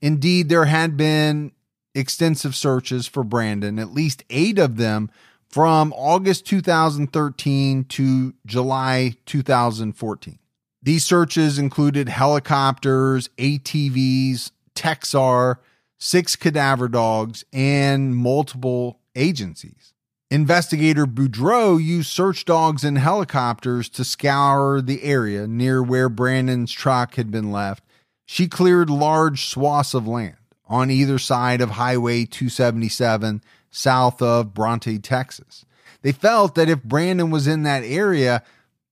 [0.00, 1.52] Indeed, there had been
[1.94, 5.10] extensive searches for Brandon, at least eight of them
[5.48, 10.38] from August 2013 to July 2014.
[10.82, 15.56] These searches included helicopters, ATVs, TexSAR,
[15.98, 19.93] six cadaver dogs, and multiple agencies.
[20.34, 27.14] Investigator Boudreau used search dogs and helicopters to scour the area near where Brandon's truck
[27.14, 27.84] had been left.
[28.26, 30.34] She cleared large swaths of land
[30.66, 35.64] on either side of Highway 277 south of Bronte, Texas.
[36.02, 38.42] They felt that if Brandon was in that area,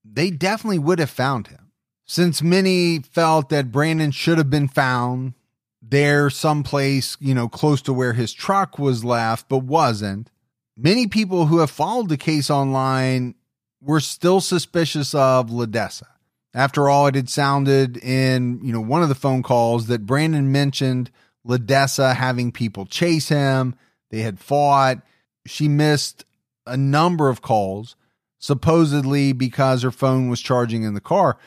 [0.04, 1.72] they definitely would have found him.
[2.04, 5.34] Since many felt that Brandon should have been found
[5.82, 10.30] there someplace, you know, close to where his truck was left, but wasn't,
[10.76, 13.34] many people who have followed the case online
[13.80, 16.06] were still suspicious of LaDessa.
[16.54, 20.52] After all, it had sounded in, you know, one of the phone calls that Brandon
[20.52, 21.10] mentioned
[21.46, 23.74] LaDessa having people chase him.
[24.10, 24.98] They had fought.
[25.46, 26.24] She missed
[26.66, 27.96] a number of calls,
[28.38, 31.38] supposedly because her phone was charging in the car.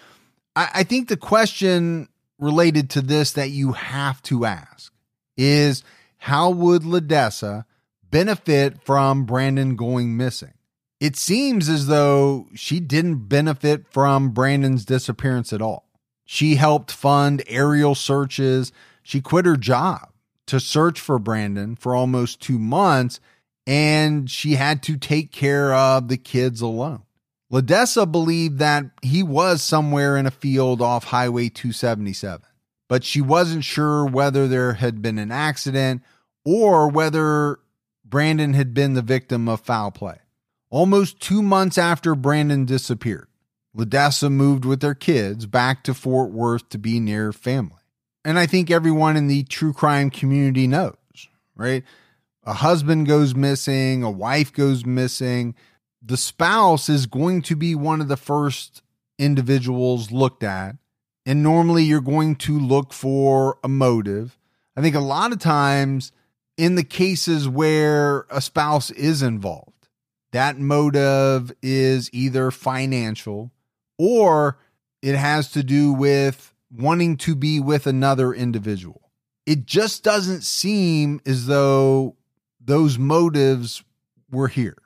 [0.55, 2.09] I, I think the question
[2.39, 4.91] related to this that you have to ask
[5.38, 5.84] is
[6.17, 7.65] how would LaDessa
[8.11, 10.53] benefit from Brandon going missing?
[10.99, 15.89] It seems as though she didn't benefit from Brandon's disappearance at all.
[16.25, 18.71] She helped fund aerial searches.
[19.03, 20.09] She quit her job
[20.47, 23.19] to search for Brandon for almost two months,
[23.67, 27.03] and she had to take care of the kids alone.
[27.51, 32.41] LaDessa believed that he was somewhere in a field off Highway 277,
[32.87, 36.01] but she wasn't sure whether there had been an accident
[36.43, 37.59] or whether
[38.16, 40.20] Brandon had been the victim of foul play.
[40.70, 43.28] Almost two months after Brandon disappeared,
[43.76, 47.82] LaDessa moved with their kids back to Fort Worth to be near family.
[48.24, 50.95] And I think everyone in the true crime community knows,
[51.57, 51.84] right?
[52.45, 55.53] A husband goes missing, a wife goes missing.
[56.01, 58.82] The spouse is going to be one of the first
[59.20, 60.78] individuals looked at.
[61.26, 64.39] And normally you're going to look for a motive.
[64.78, 66.13] I think a lot of times
[66.57, 69.87] in the cases where a spouse is involved,
[70.31, 73.51] that motive is either financial
[73.97, 74.57] or
[75.01, 79.11] it has to do with wanting to be with another individual.
[79.45, 82.15] It just doesn't seem as though
[82.59, 83.83] those motives
[84.31, 84.77] were here.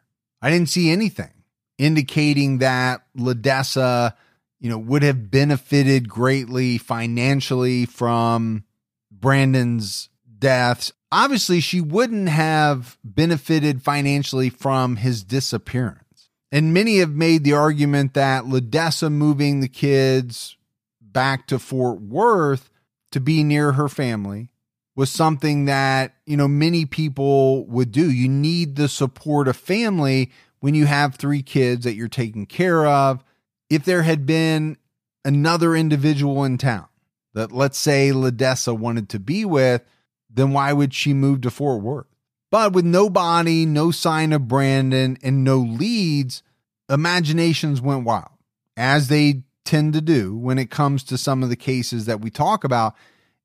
[0.41, 1.31] I didn't see anything
[1.77, 4.13] indicating that LaDessa,
[4.59, 8.65] you know, would have benefited greatly financially from
[9.09, 10.91] Brandon's deaths.
[11.11, 16.29] Obviously, she wouldn't have benefited financially from his disappearance.
[16.51, 20.57] And many have made the argument that LaDessa moving the kids
[21.01, 22.69] back to Fort Worth
[23.11, 24.49] to be near her family
[24.95, 28.11] was something that, you know, many people would do.
[28.11, 32.85] You need the support of family when you have three kids that you're taking care
[32.85, 33.23] of.
[33.69, 34.77] If there had been
[35.23, 36.87] another individual in town
[37.33, 39.83] that, let's say, LaDessa wanted to be with,
[40.29, 42.07] then why would she move to Fort Worth?
[42.51, 46.41] But with no body, no sign of Brandon, and no leads,
[46.89, 48.31] imaginations went wild,
[48.75, 52.29] as they tend to do when it comes to some of the cases that we
[52.31, 52.95] talk about.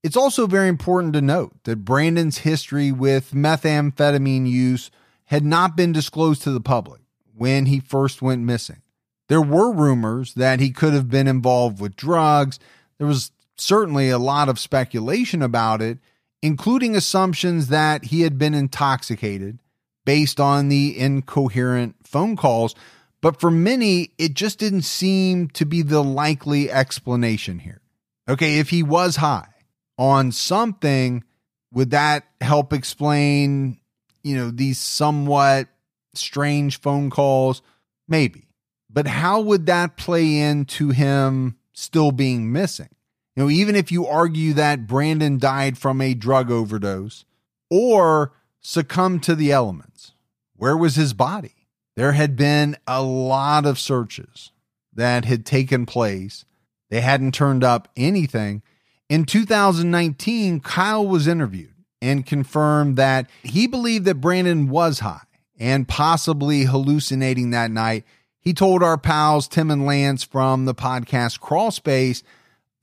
[0.03, 4.91] It's also very important to note that Brandon's history with methamphetamine use
[5.27, 7.01] had not been disclosed to the public
[7.35, 8.83] when he first went missing.
[9.29, 12.59] There were rumors that he could have been involved with drugs.
[12.99, 15.99] There was certainly a lot of speculation about it,
[16.45, 19.59] including assumptions that he had been intoxicated
[20.05, 22.75] based on the incoherent phone calls.
[23.23, 27.81] But for many, it just didn't seem to be the likely explanation here.
[28.29, 29.49] Okay, if he was high
[29.97, 31.25] on something,
[31.73, 33.81] would that help explain,
[34.23, 35.69] you know, these somewhat
[36.13, 37.63] strange phone calls?
[38.07, 38.49] Maybe.
[38.91, 42.91] But how would that play into him still being missing?
[43.37, 47.25] You know, even if you argue that Brandon died from a drug overdose
[47.71, 50.13] or succumbed to the elements,
[50.57, 51.55] where was his body?
[51.97, 54.51] There had been a lot of searches.
[54.97, 56.45] that had taken place.
[56.89, 58.63] They hadn't turned up anything.
[59.09, 65.27] In 2019, Kyle was interviewed and confirmed that he believed that Brandon was high
[65.59, 68.05] and possibly hallucinating that night.
[68.39, 72.23] He told our pals Tim and Lance from the podcast Crawlspace,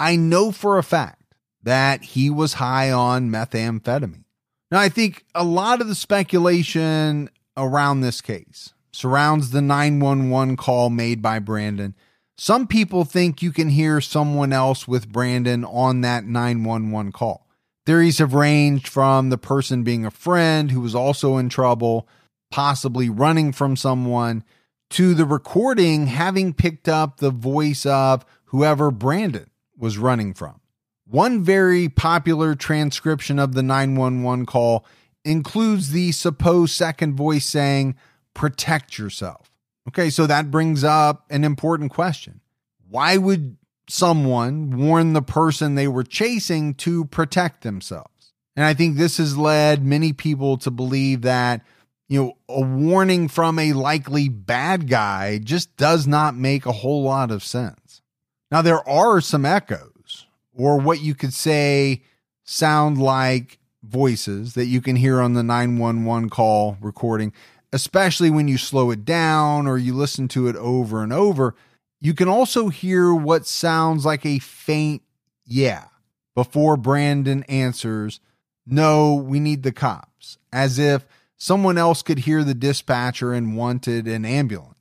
[0.02, 4.24] I know for a fact that he was high on methamphetamine.
[4.72, 10.90] Now, I think a lot of the speculation around this case surrounds the 911 call
[10.90, 11.94] made by Brandon.
[12.36, 17.46] Some people think you can hear someone else with Brandon on that 911 call.
[17.86, 22.08] Theories have ranged from the person being a friend who was also in trouble,
[22.50, 24.44] possibly running from someone,
[24.90, 29.51] to the recording having picked up the voice of whoever Brandon
[29.82, 30.62] was running from.
[31.06, 34.86] One very popular transcription of the 911 call
[35.26, 37.96] includes the supposed second voice saying,
[38.34, 39.52] protect yourself.
[39.88, 42.40] Okay, so that brings up an important question.
[42.88, 43.58] Why would
[43.90, 48.34] someone warn the person they were chasing to protect themselves?
[48.56, 51.66] And I think this has led many people to believe that,
[52.08, 57.04] you know, a warning from a likely bad guy just does not make a whole
[57.04, 57.81] lot of sense.
[58.52, 62.04] Now, there are some echoes, or what you could say
[62.44, 67.34] sound like voices that you can hear on the 911 call recording
[67.74, 71.56] especially when you slow it down or you listen to it over and over,
[72.00, 75.02] you can also hear what sounds like a faint
[75.46, 75.86] yeah
[76.36, 78.20] before Brandon answers,
[78.66, 81.06] No, we need the cops, as if
[81.38, 84.76] someone else could hear the dispatcher and wanted an ambulance.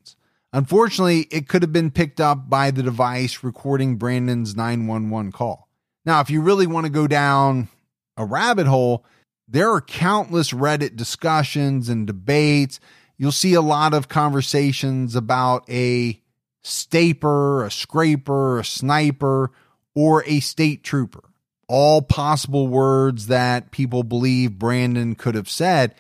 [0.53, 5.69] Unfortunately, it could have been picked up by the device recording Brandon's 911 call.
[6.05, 7.69] Now, if you really want to go down
[8.17, 9.05] a rabbit hole,
[9.47, 12.81] there are countless Reddit discussions and debates.
[13.17, 16.21] You'll see a lot of conversations about a
[16.63, 19.53] staper, a scraper, a sniper,
[19.95, 21.23] or a state trooper.
[21.69, 25.95] All possible words that people believe Brandon could have said.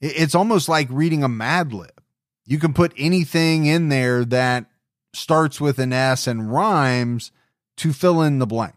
[0.00, 1.93] It's almost like reading a Mad Lib.
[2.46, 4.66] You can put anything in there that
[5.12, 7.30] starts with an S and rhymes
[7.78, 8.74] to fill in the blank.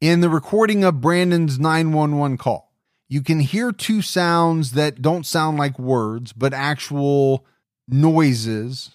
[0.00, 2.72] In the recording of Brandon's 911 call,
[3.08, 7.46] you can hear two sounds that don't sound like words, but actual
[7.86, 8.90] noises,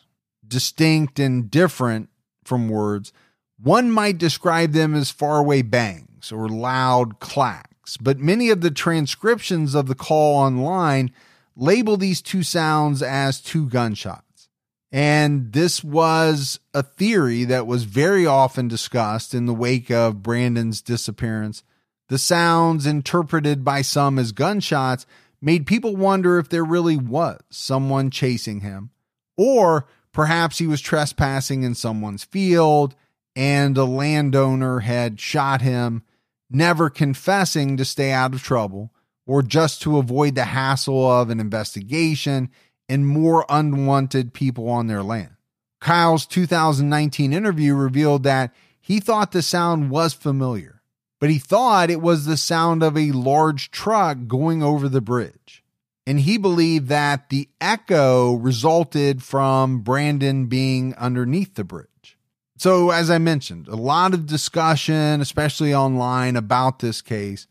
[0.45, 2.09] distinct and different
[2.43, 3.13] from words.
[3.61, 9.75] One might describe them as faraway bangs or loud clacks, but many of the transcriptions
[9.75, 11.11] of the call online
[11.59, 14.49] label these two sounds as two gunshots.
[14.91, 20.81] And this was a theory that was very often discussed in the wake of Brandon's
[20.81, 21.63] disappearance
[22.09, 25.05] the sounds, interpreted by some as gunshots,
[25.39, 28.89] made people wonder if there really was someone chasing him,
[29.37, 32.95] or perhaps he was trespassing in someone's field
[33.35, 36.03] and a landowner had shot him,
[36.49, 38.91] never confessing to stay out of trouble
[39.29, 42.49] or just to avoid the hassle of an investigation
[42.87, 45.35] and more unwanted people on their land.
[45.79, 50.79] Kyle's 2019 interview revealed that he thought the sound was familiar
[51.19, 55.63] but he thought it was the sound of a large truck going over the bridge.
[56.07, 62.17] And he believed that the echo resulted from Brandon being underneath the bridge.
[62.57, 67.47] So, as I mentioned, a lot of discussion, especially online, about this case.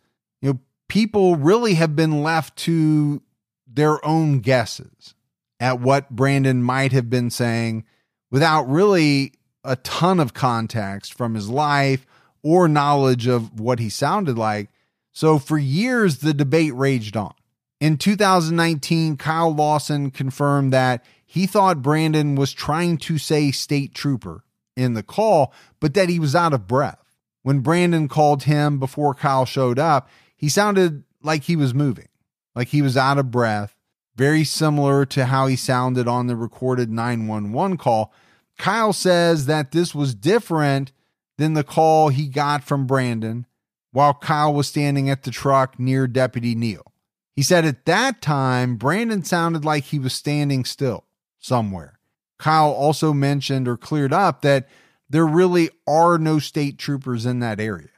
[0.88, 3.22] People really have been left to
[3.66, 5.14] their own guesses
[5.60, 7.84] at what Brandon might have been saying
[8.30, 9.32] without really
[9.64, 12.06] a ton of context from his life
[12.42, 14.70] or knowledge of what he sounded like.
[15.12, 17.34] So for years, the debate raged on.
[17.80, 24.44] In 2019, Kyle Lawson confirmed that he thought Brandon was trying to say state trooper
[24.76, 26.98] in the call, but that he was out of breath.
[27.42, 30.08] When Brandon called him before Kyle showed up,
[30.38, 32.08] he sounded like he was moving,
[32.54, 33.76] like he was out of breath,
[34.16, 38.12] very similar to how he sounded on the recorded 911 call.
[38.56, 40.92] Kyle says that this was different
[41.36, 43.46] than the call he got from Brandon
[43.92, 46.92] while Kyle was standing at the truck near Deputy Neal.
[47.34, 51.04] He said at that time, Brandon sounded like he was standing still
[51.38, 51.98] somewhere.
[52.38, 54.68] Kyle also mentioned or cleared up that
[55.10, 57.88] there really are no state troopers in that area.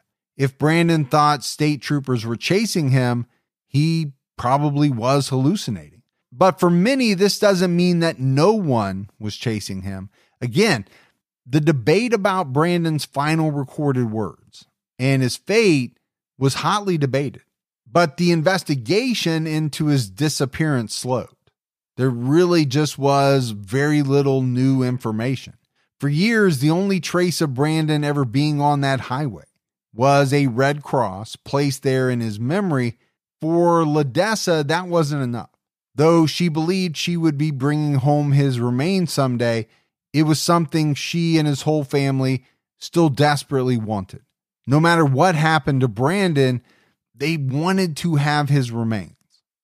[0.40, 3.26] If Brandon thought state troopers were chasing him,
[3.66, 6.00] he probably was hallucinating.
[6.32, 10.08] But for many, this doesn't mean that no one was chasing him.
[10.40, 10.86] Again,
[11.44, 14.64] the debate about Brandon's final recorded words
[14.98, 15.98] and his fate
[16.38, 17.42] was hotly debated,
[17.86, 21.28] but the investigation into his disappearance slowed.
[21.98, 25.58] There really just was very little new information.
[25.98, 29.44] For years, the only trace of Brandon ever being on that highway
[29.94, 32.98] was a red cross placed there in his memory.
[33.40, 35.50] For LaDessa, that wasn't enough.
[35.94, 39.66] Though she believed she would be bringing home his remains someday,
[40.12, 42.44] it was something she and his whole family
[42.78, 44.22] still desperately wanted.
[44.66, 46.62] No matter what happened to Brandon,
[47.14, 49.14] they wanted to have his remains.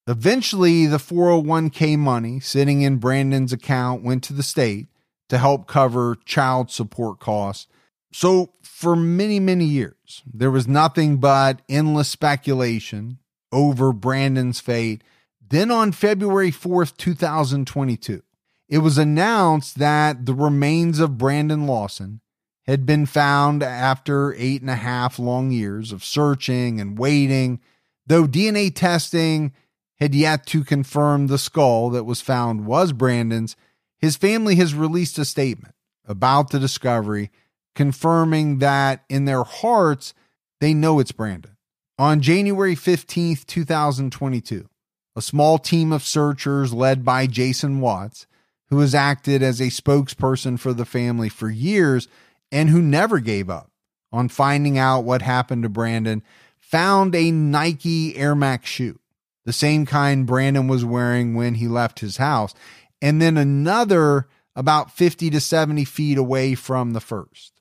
[0.07, 4.87] Eventually, the 401k money sitting in Brandon's account went to the state
[5.29, 7.67] to help cover child support costs.
[8.13, 13.17] So, for many, many years, there was nothing but endless speculation
[13.51, 15.03] over Brandon's fate.
[15.41, 18.23] Then, on February 4th, 2022,
[18.69, 22.21] it was announced that the remains of Brandon Lawson
[22.67, 27.61] had been found after eight and a half long years of searching and waiting,
[28.07, 29.55] though DNA testing
[30.01, 33.57] had yet to confirm the skull that was found was Brandon's.
[33.97, 35.75] His family has released a statement
[36.05, 37.31] about the discovery,
[37.77, 40.13] confirming that in their hearts,
[40.61, 41.57] they know it's Brandon.
[41.99, 44.69] On January 15th, 2022,
[45.15, 48.27] a small team of searchers led by Jason Watts,
[48.71, 52.09] who has acted as a spokesperson for the family for years
[52.51, 53.71] and who never gave up
[54.11, 56.23] on finding out what happened to Brandon,
[56.59, 58.99] found a Nike Air Max shoe
[59.47, 62.53] the same kind Brandon was wearing when he left his house,
[63.01, 67.56] and then another about 50 to 70 feet away from the first.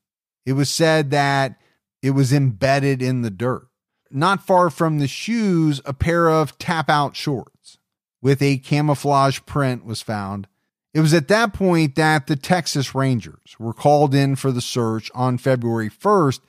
[0.46, 1.60] It was said that
[2.02, 3.68] it was embedded in the dirt.
[4.12, 7.78] Not far from the shoes, a pair of tap out shorts
[8.22, 10.48] with a camouflage print was found.
[10.94, 15.12] It was at that point that the Texas Rangers were called in for the search
[15.14, 16.40] on February 1st,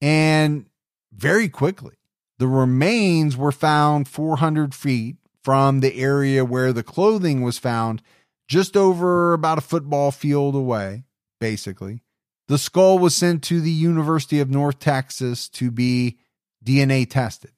[0.00, 0.66] and
[1.12, 1.94] very quickly
[2.38, 8.02] the remains were found 400 feet from the area where the clothing was found,
[8.48, 11.04] just over about a football field away,
[11.38, 12.02] basically.
[12.46, 16.18] The skull was sent to the University of North Texas to be
[16.64, 17.52] DNA tested.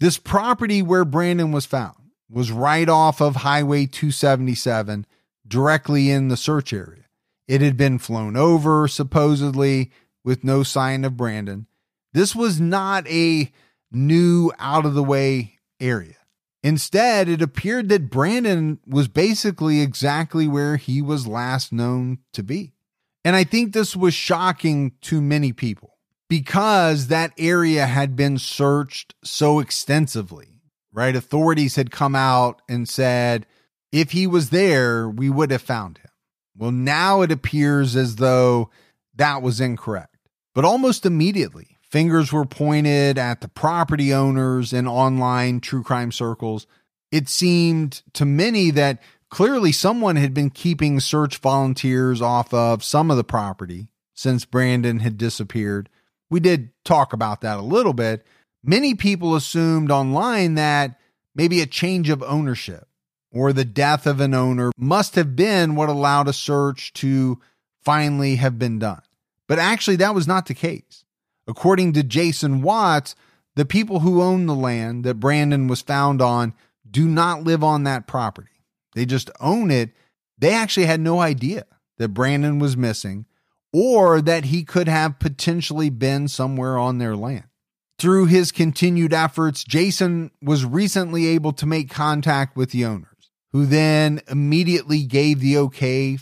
[0.00, 1.94] This property where Brandon was found
[2.28, 5.06] was right off of Highway 277,
[5.46, 7.04] directly in the search area.
[7.46, 9.92] It had been flown over, supposedly,
[10.24, 11.66] with no sign of Brandon.
[12.12, 13.52] This was not a
[13.92, 16.16] new out of the way area.
[16.62, 22.72] Instead, it appeared that Brandon was basically exactly where he was last known to be.
[23.24, 25.98] And I think this was shocking to many people
[26.28, 30.60] because that area had been searched so extensively,
[30.92, 31.14] right?
[31.14, 33.46] Authorities had come out and said,
[33.92, 36.10] if he was there, we would have found him.
[36.56, 38.70] Well, now it appears as though
[39.14, 40.16] that was incorrect.
[40.54, 46.66] But almost immediately, Fingers were pointed at the property owners in online true crime circles.
[47.10, 49.02] It seemed to many that
[49.32, 54.98] clearly someone had been keeping search volunteers off of some of the property since Brandon
[54.98, 55.88] had disappeared.
[56.28, 58.26] We did talk about that a little bit.
[58.62, 61.00] Many people assumed online that
[61.34, 62.86] maybe a change of ownership
[63.32, 67.40] or the death of an owner must have been what allowed a search to
[67.80, 69.00] finally have been done.
[69.48, 71.04] But actually, that was not the case.
[71.48, 73.16] According to Jason Watts,
[73.56, 76.52] the people who own the land that Brandon was found on
[76.88, 78.51] do not live on that property.
[78.94, 79.90] They just own it.
[80.38, 81.64] They actually had no idea
[81.98, 83.26] that Brandon was missing
[83.72, 87.44] or that he could have potentially been somewhere on their land.
[87.98, 93.64] Through his continued efforts, Jason was recently able to make contact with the owners, who
[93.64, 96.18] then immediately gave the okay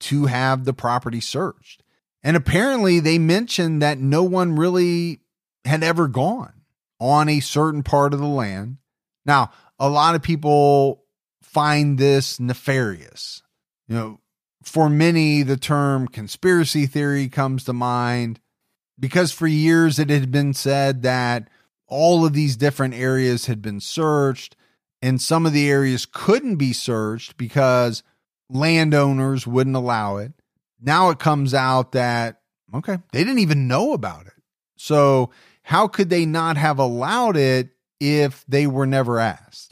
[0.00, 1.82] to have the property searched.
[2.22, 5.20] And apparently, they mentioned that no one really
[5.64, 6.52] had ever gone
[7.00, 8.76] on a certain part of the land.
[9.24, 11.01] Now, a lot of people
[11.52, 13.42] find this nefarious.
[13.88, 14.20] You know,
[14.62, 18.40] for many, the term conspiracy theory comes to mind
[18.98, 21.48] because for years it had been said that
[21.88, 24.56] all of these different areas had been searched
[25.00, 28.02] and some of the areas couldn't be searched because
[28.48, 30.32] landowners wouldn't allow it
[30.82, 32.40] now it comes out that,
[32.74, 34.32] okay, they didn't even know about it.
[34.76, 35.30] So,
[35.62, 37.68] how could they not have allowed it
[38.00, 39.71] if they were never asked?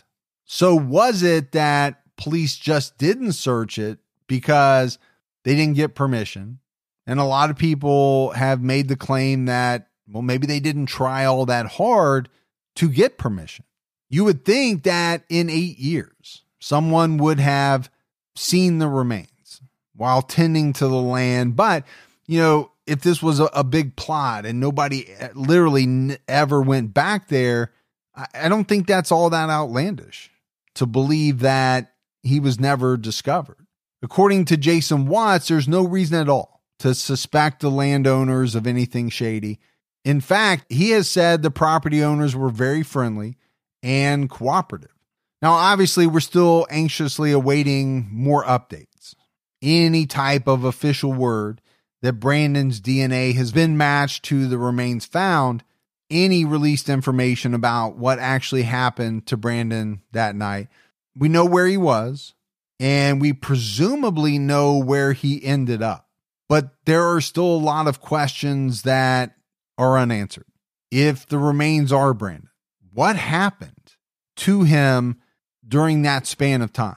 [0.53, 4.98] So, was it that police just didn't search it because
[5.44, 6.59] they didn't get permission?
[7.07, 11.24] And a lot of people have made the claim that, well, maybe they didn't try
[11.24, 12.28] all that hard
[12.74, 13.64] to get permission.
[14.09, 17.88] You would think that in eight years, someone would have
[18.34, 19.62] seen the remains
[19.94, 21.55] while tending to the land.
[21.55, 21.84] But,
[22.26, 26.61] you know, if this was a, a big plot and nobody eh, literally n- ever
[26.61, 27.70] went back there,
[28.16, 30.28] I, I don't think that's all that outlandish
[30.76, 31.92] to believe that
[32.22, 33.66] he was never discovered.
[34.02, 39.10] According to Jason Watts, there's no reason at all to suspect the landowners of anything
[39.10, 39.58] shady.
[40.04, 43.36] In fact, he has said the property owners were very friendly
[43.82, 44.94] and cooperative.
[45.42, 49.14] Now, obviously, we're still anxiously awaiting more updates.
[49.62, 51.60] Any type of official word
[52.02, 55.62] that Brandon's DNA has been matched to the remains found,
[56.11, 60.68] any released information about what actually happened to Brandon that night.
[61.16, 62.34] We know where he was,
[62.78, 66.08] and we presumably know where he ended up.
[66.48, 69.36] But there are still a lot of questions that
[69.78, 70.46] are unanswered.
[70.90, 72.50] If the remains are Brandon,
[72.92, 73.94] what happened
[74.36, 75.20] to him
[75.66, 76.96] during that span of time?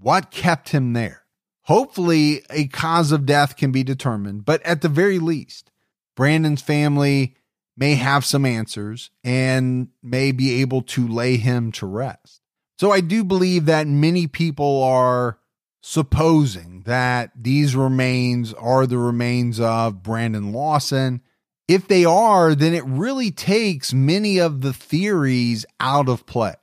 [0.00, 1.22] What kept him there?
[1.62, 5.70] Hopefully, a cause of death can be determined, but at the very least,
[6.16, 7.36] Brandon's family
[7.78, 12.42] may have some answers and may be able to lay him to rest.
[12.78, 15.38] So I do believe that many people are
[15.80, 21.22] supposing that these remains are the remains of Brandon Lawson.
[21.68, 26.54] If they are, then it really takes many of the theories out of play,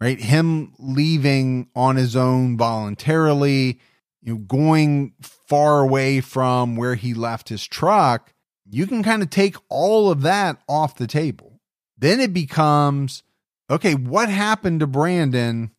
[0.00, 0.20] right?
[0.20, 3.80] Him leaving on his own voluntarily,
[4.22, 8.33] you know, going far away from where he left his truck,
[8.70, 11.60] you can kind of take all of that off the table.
[11.98, 13.22] Then it becomes
[13.70, 15.70] okay, what happened to Brandon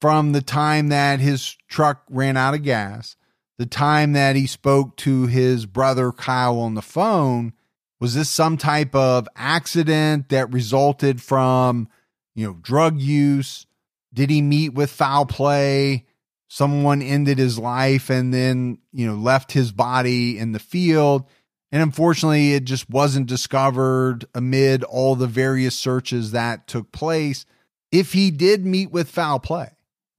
[0.00, 3.16] from the time that his truck ran out of gas,
[3.58, 7.52] the time that he spoke to his brother Kyle on the phone?
[8.00, 11.88] Was this some type of accident that resulted from,
[12.34, 13.66] you know, drug use?
[14.12, 16.06] Did he meet with foul play?
[16.48, 21.28] Someone ended his life and then, you know, left his body in the field.
[21.72, 27.46] And unfortunately, it just wasn't discovered amid all the various searches that took place.
[27.90, 29.70] If he did meet with foul play,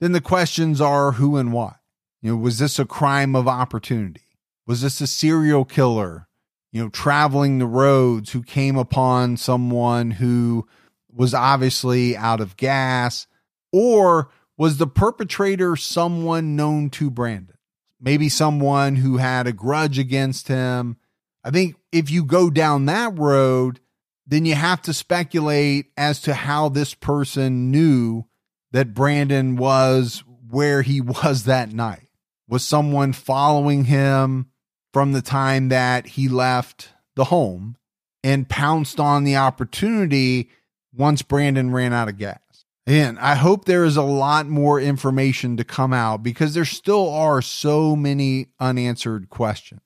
[0.02, 1.76] then the questions are who and why.
[2.22, 4.22] You know, was this a crime of opportunity?
[4.66, 6.28] Was this a serial killer
[6.74, 10.68] you know, traveling the roads who came upon someone who
[11.08, 13.28] was obviously out of gas?
[13.72, 17.58] Or was the perpetrator someone known to Brandon?
[18.02, 20.98] Maybe someone who had a grudge against him.
[21.44, 23.80] I think if you go down that road,
[24.26, 28.26] then you have to speculate as to how this person knew
[28.72, 32.08] that Brandon was where he was that night.
[32.48, 34.52] Was someone following him?
[34.94, 37.76] from the time that he left the home
[38.24, 40.50] and pounced on the opportunity
[40.96, 42.40] once Brandon ran out of gas.
[42.86, 47.10] And I hope there is a lot more information to come out because there still
[47.10, 49.82] are so many unanswered questions.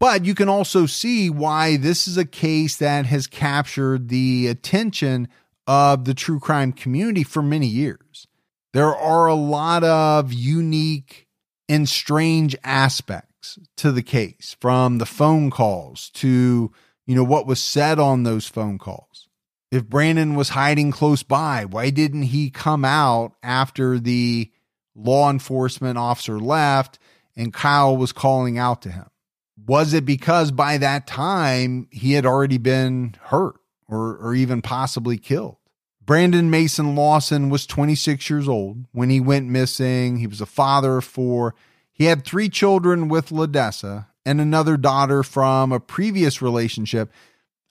[0.00, 5.28] But you can also see why this is a case that has captured the attention
[5.66, 8.26] of the true crime community for many years.
[8.72, 11.28] There are a lot of unique
[11.68, 16.72] and strange aspects to the case from the phone calls to,
[17.06, 19.28] you know, what was said on those phone calls.
[19.70, 24.50] If Brandon was hiding close by, why didn't he come out after the
[24.94, 26.98] law enforcement officer left
[27.36, 29.06] and Kyle was calling out to him?
[29.66, 33.54] Was it because by that time he had already been hurt
[33.88, 35.56] or, or even possibly killed?
[36.04, 40.18] Brandon Mason Lawson was 26 years old when he went missing.
[40.18, 41.54] He was a father of four.
[41.92, 47.10] He had three children with LaDessa and another daughter from a previous relationship.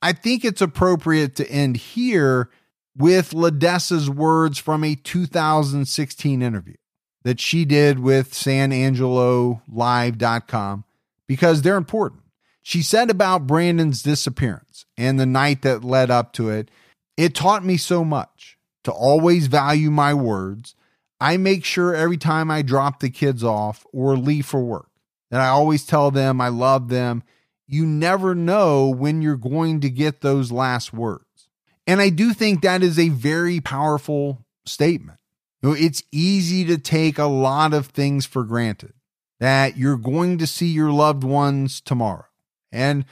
[0.01, 2.49] I think it's appropriate to end here
[2.97, 6.73] with LaDessa's words from a 2016 interview
[7.23, 10.85] that she did with SanAngeloLive.com
[11.27, 12.21] because they're important.
[12.61, 16.69] She said about Brandon's disappearance and the night that led up to it,
[17.17, 20.75] it taught me so much to always value my words
[21.23, 24.89] I make sure every time I drop the kids off or leave for work
[25.31, 27.23] that I always tell them I love them.
[27.65, 31.47] You never know when you're going to get those last words.
[31.87, 35.17] And I do think that is a very powerful statement.
[35.61, 38.93] You know, it's easy to take a lot of things for granted
[39.43, 42.23] that you're going to see your loved ones tomorrow.
[42.71, 43.03] And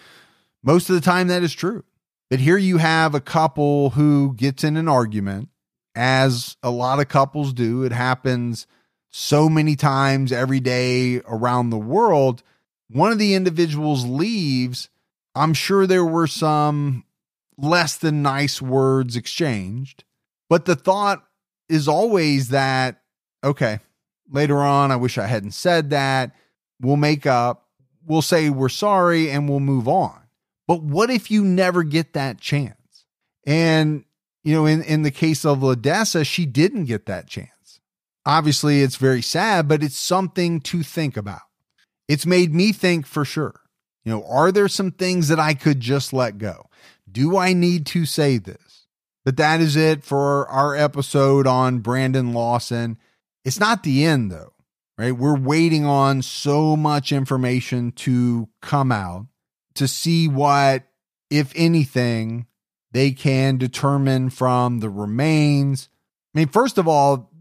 [0.63, 1.83] most of the time that is true.
[2.29, 5.49] But here you have a couple who gets in an argument
[5.93, 7.83] as a lot of couples do.
[7.83, 8.65] It happens
[9.09, 12.43] so many times every day around the world.
[12.89, 14.87] One of the individuals leaves.
[15.35, 17.03] I'm sure there were some
[17.57, 20.05] less than nice words exchanged,
[20.49, 21.27] but the thought
[21.67, 23.01] is always that,
[23.43, 23.81] okay,
[24.31, 26.31] later on, I wish I hadn't said that.
[26.79, 27.67] We'll make up,
[28.05, 30.19] we'll say we're sorry, and we'll move on.
[30.67, 33.05] But what if you never get that chance?
[33.45, 34.05] And
[34.43, 37.79] you know, in, in the case of LaDessa, she didn't get that chance.
[38.25, 41.41] Obviously, it's very sad, but it's something to think about.
[42.07, 43.61] It's made me think for sure
[44.03, 46.69] You know, are there some things that I could just let go?
[47.11, 48.87] Do I need to say this?
[49.23, 52.97] But that is it for our episode on Brandon Lawson.
[53.43, 54.53] It's not the end though,
[54.97, 55.11] right?
[55.11, 59.27] We're waiting on so much information to come out
[59.75, 60.83] to see what,
[61.29, 62.45] if anything,
[62.91, 65.89] they can determine from the remains.
[66.35, 67.31] I mean, first of all,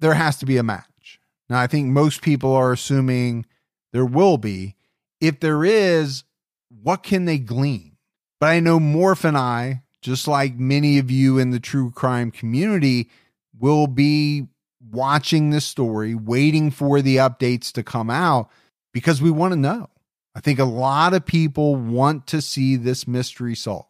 [0.00, 1.20] there has to be a match.
[1.48, 3.46] Now, I think most people are assuming
[3.92, 4.74] there will be.
[5.20, 6.24] If there is,
[6.82, 7.96] what can they glean?
[8.40, 12.30] But I know Morph and I, just like many of you in the true crime
[12.30, 13.08] community,
[13.58, 14.48] will be
[14.90, 18.50] watching the story, waiting for the updates to come out
[18.92, 19.90] because we want to know.
[20.34, 23.88] I think a lot of people want to see this mystery solved.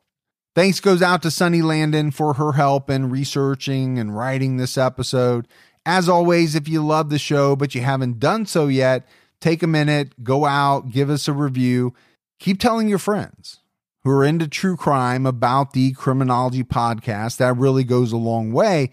[0.54, 5.48] Thanks goes out to Sunny Landon for her help in researching and writing this episode.
[5.84, 9.06] As always, if you love the show but you haven't done so yet,
[9.40, 11.94] take a minute, go out, give us a review.
[12.38, 13.60] Keep telling your friends
[14.02, 17.38] who are into true crime about the Criminology podcast.
[17.38, 18.92] That really goes a long way.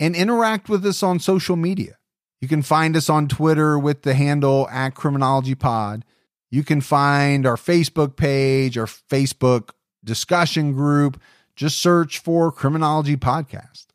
[0.00, 1.98] And interact with us on social media.
[2.40, 6.04] You can find us on Twitter with the handle at Criminology Pod.
[6.50, 9.70] You can find our Facebook page, our Facebook
[10.02, 11.20] discussion group.
[11.54, 13.86] Just search for Criminology Podcast.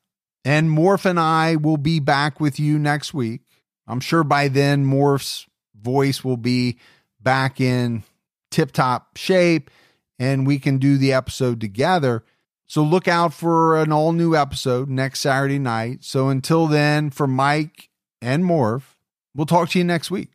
[0.45, 3.41] And Morph and I will be back with you next week.
[3.87, 6.77] I'm sure by then Morph's voice will be
[7.19, 8.03] back in
[8.51, 9.71] tip top shape
[10.19, 12.23] and we can do the episode together.
[12.67, 16.03] So look out for an all new episode next Saturday night.
[16.03, 17.89] So until then, for Mike
[18.21, 18.95] and Morph,
[19.35, 20.29] we'll talk to you next week.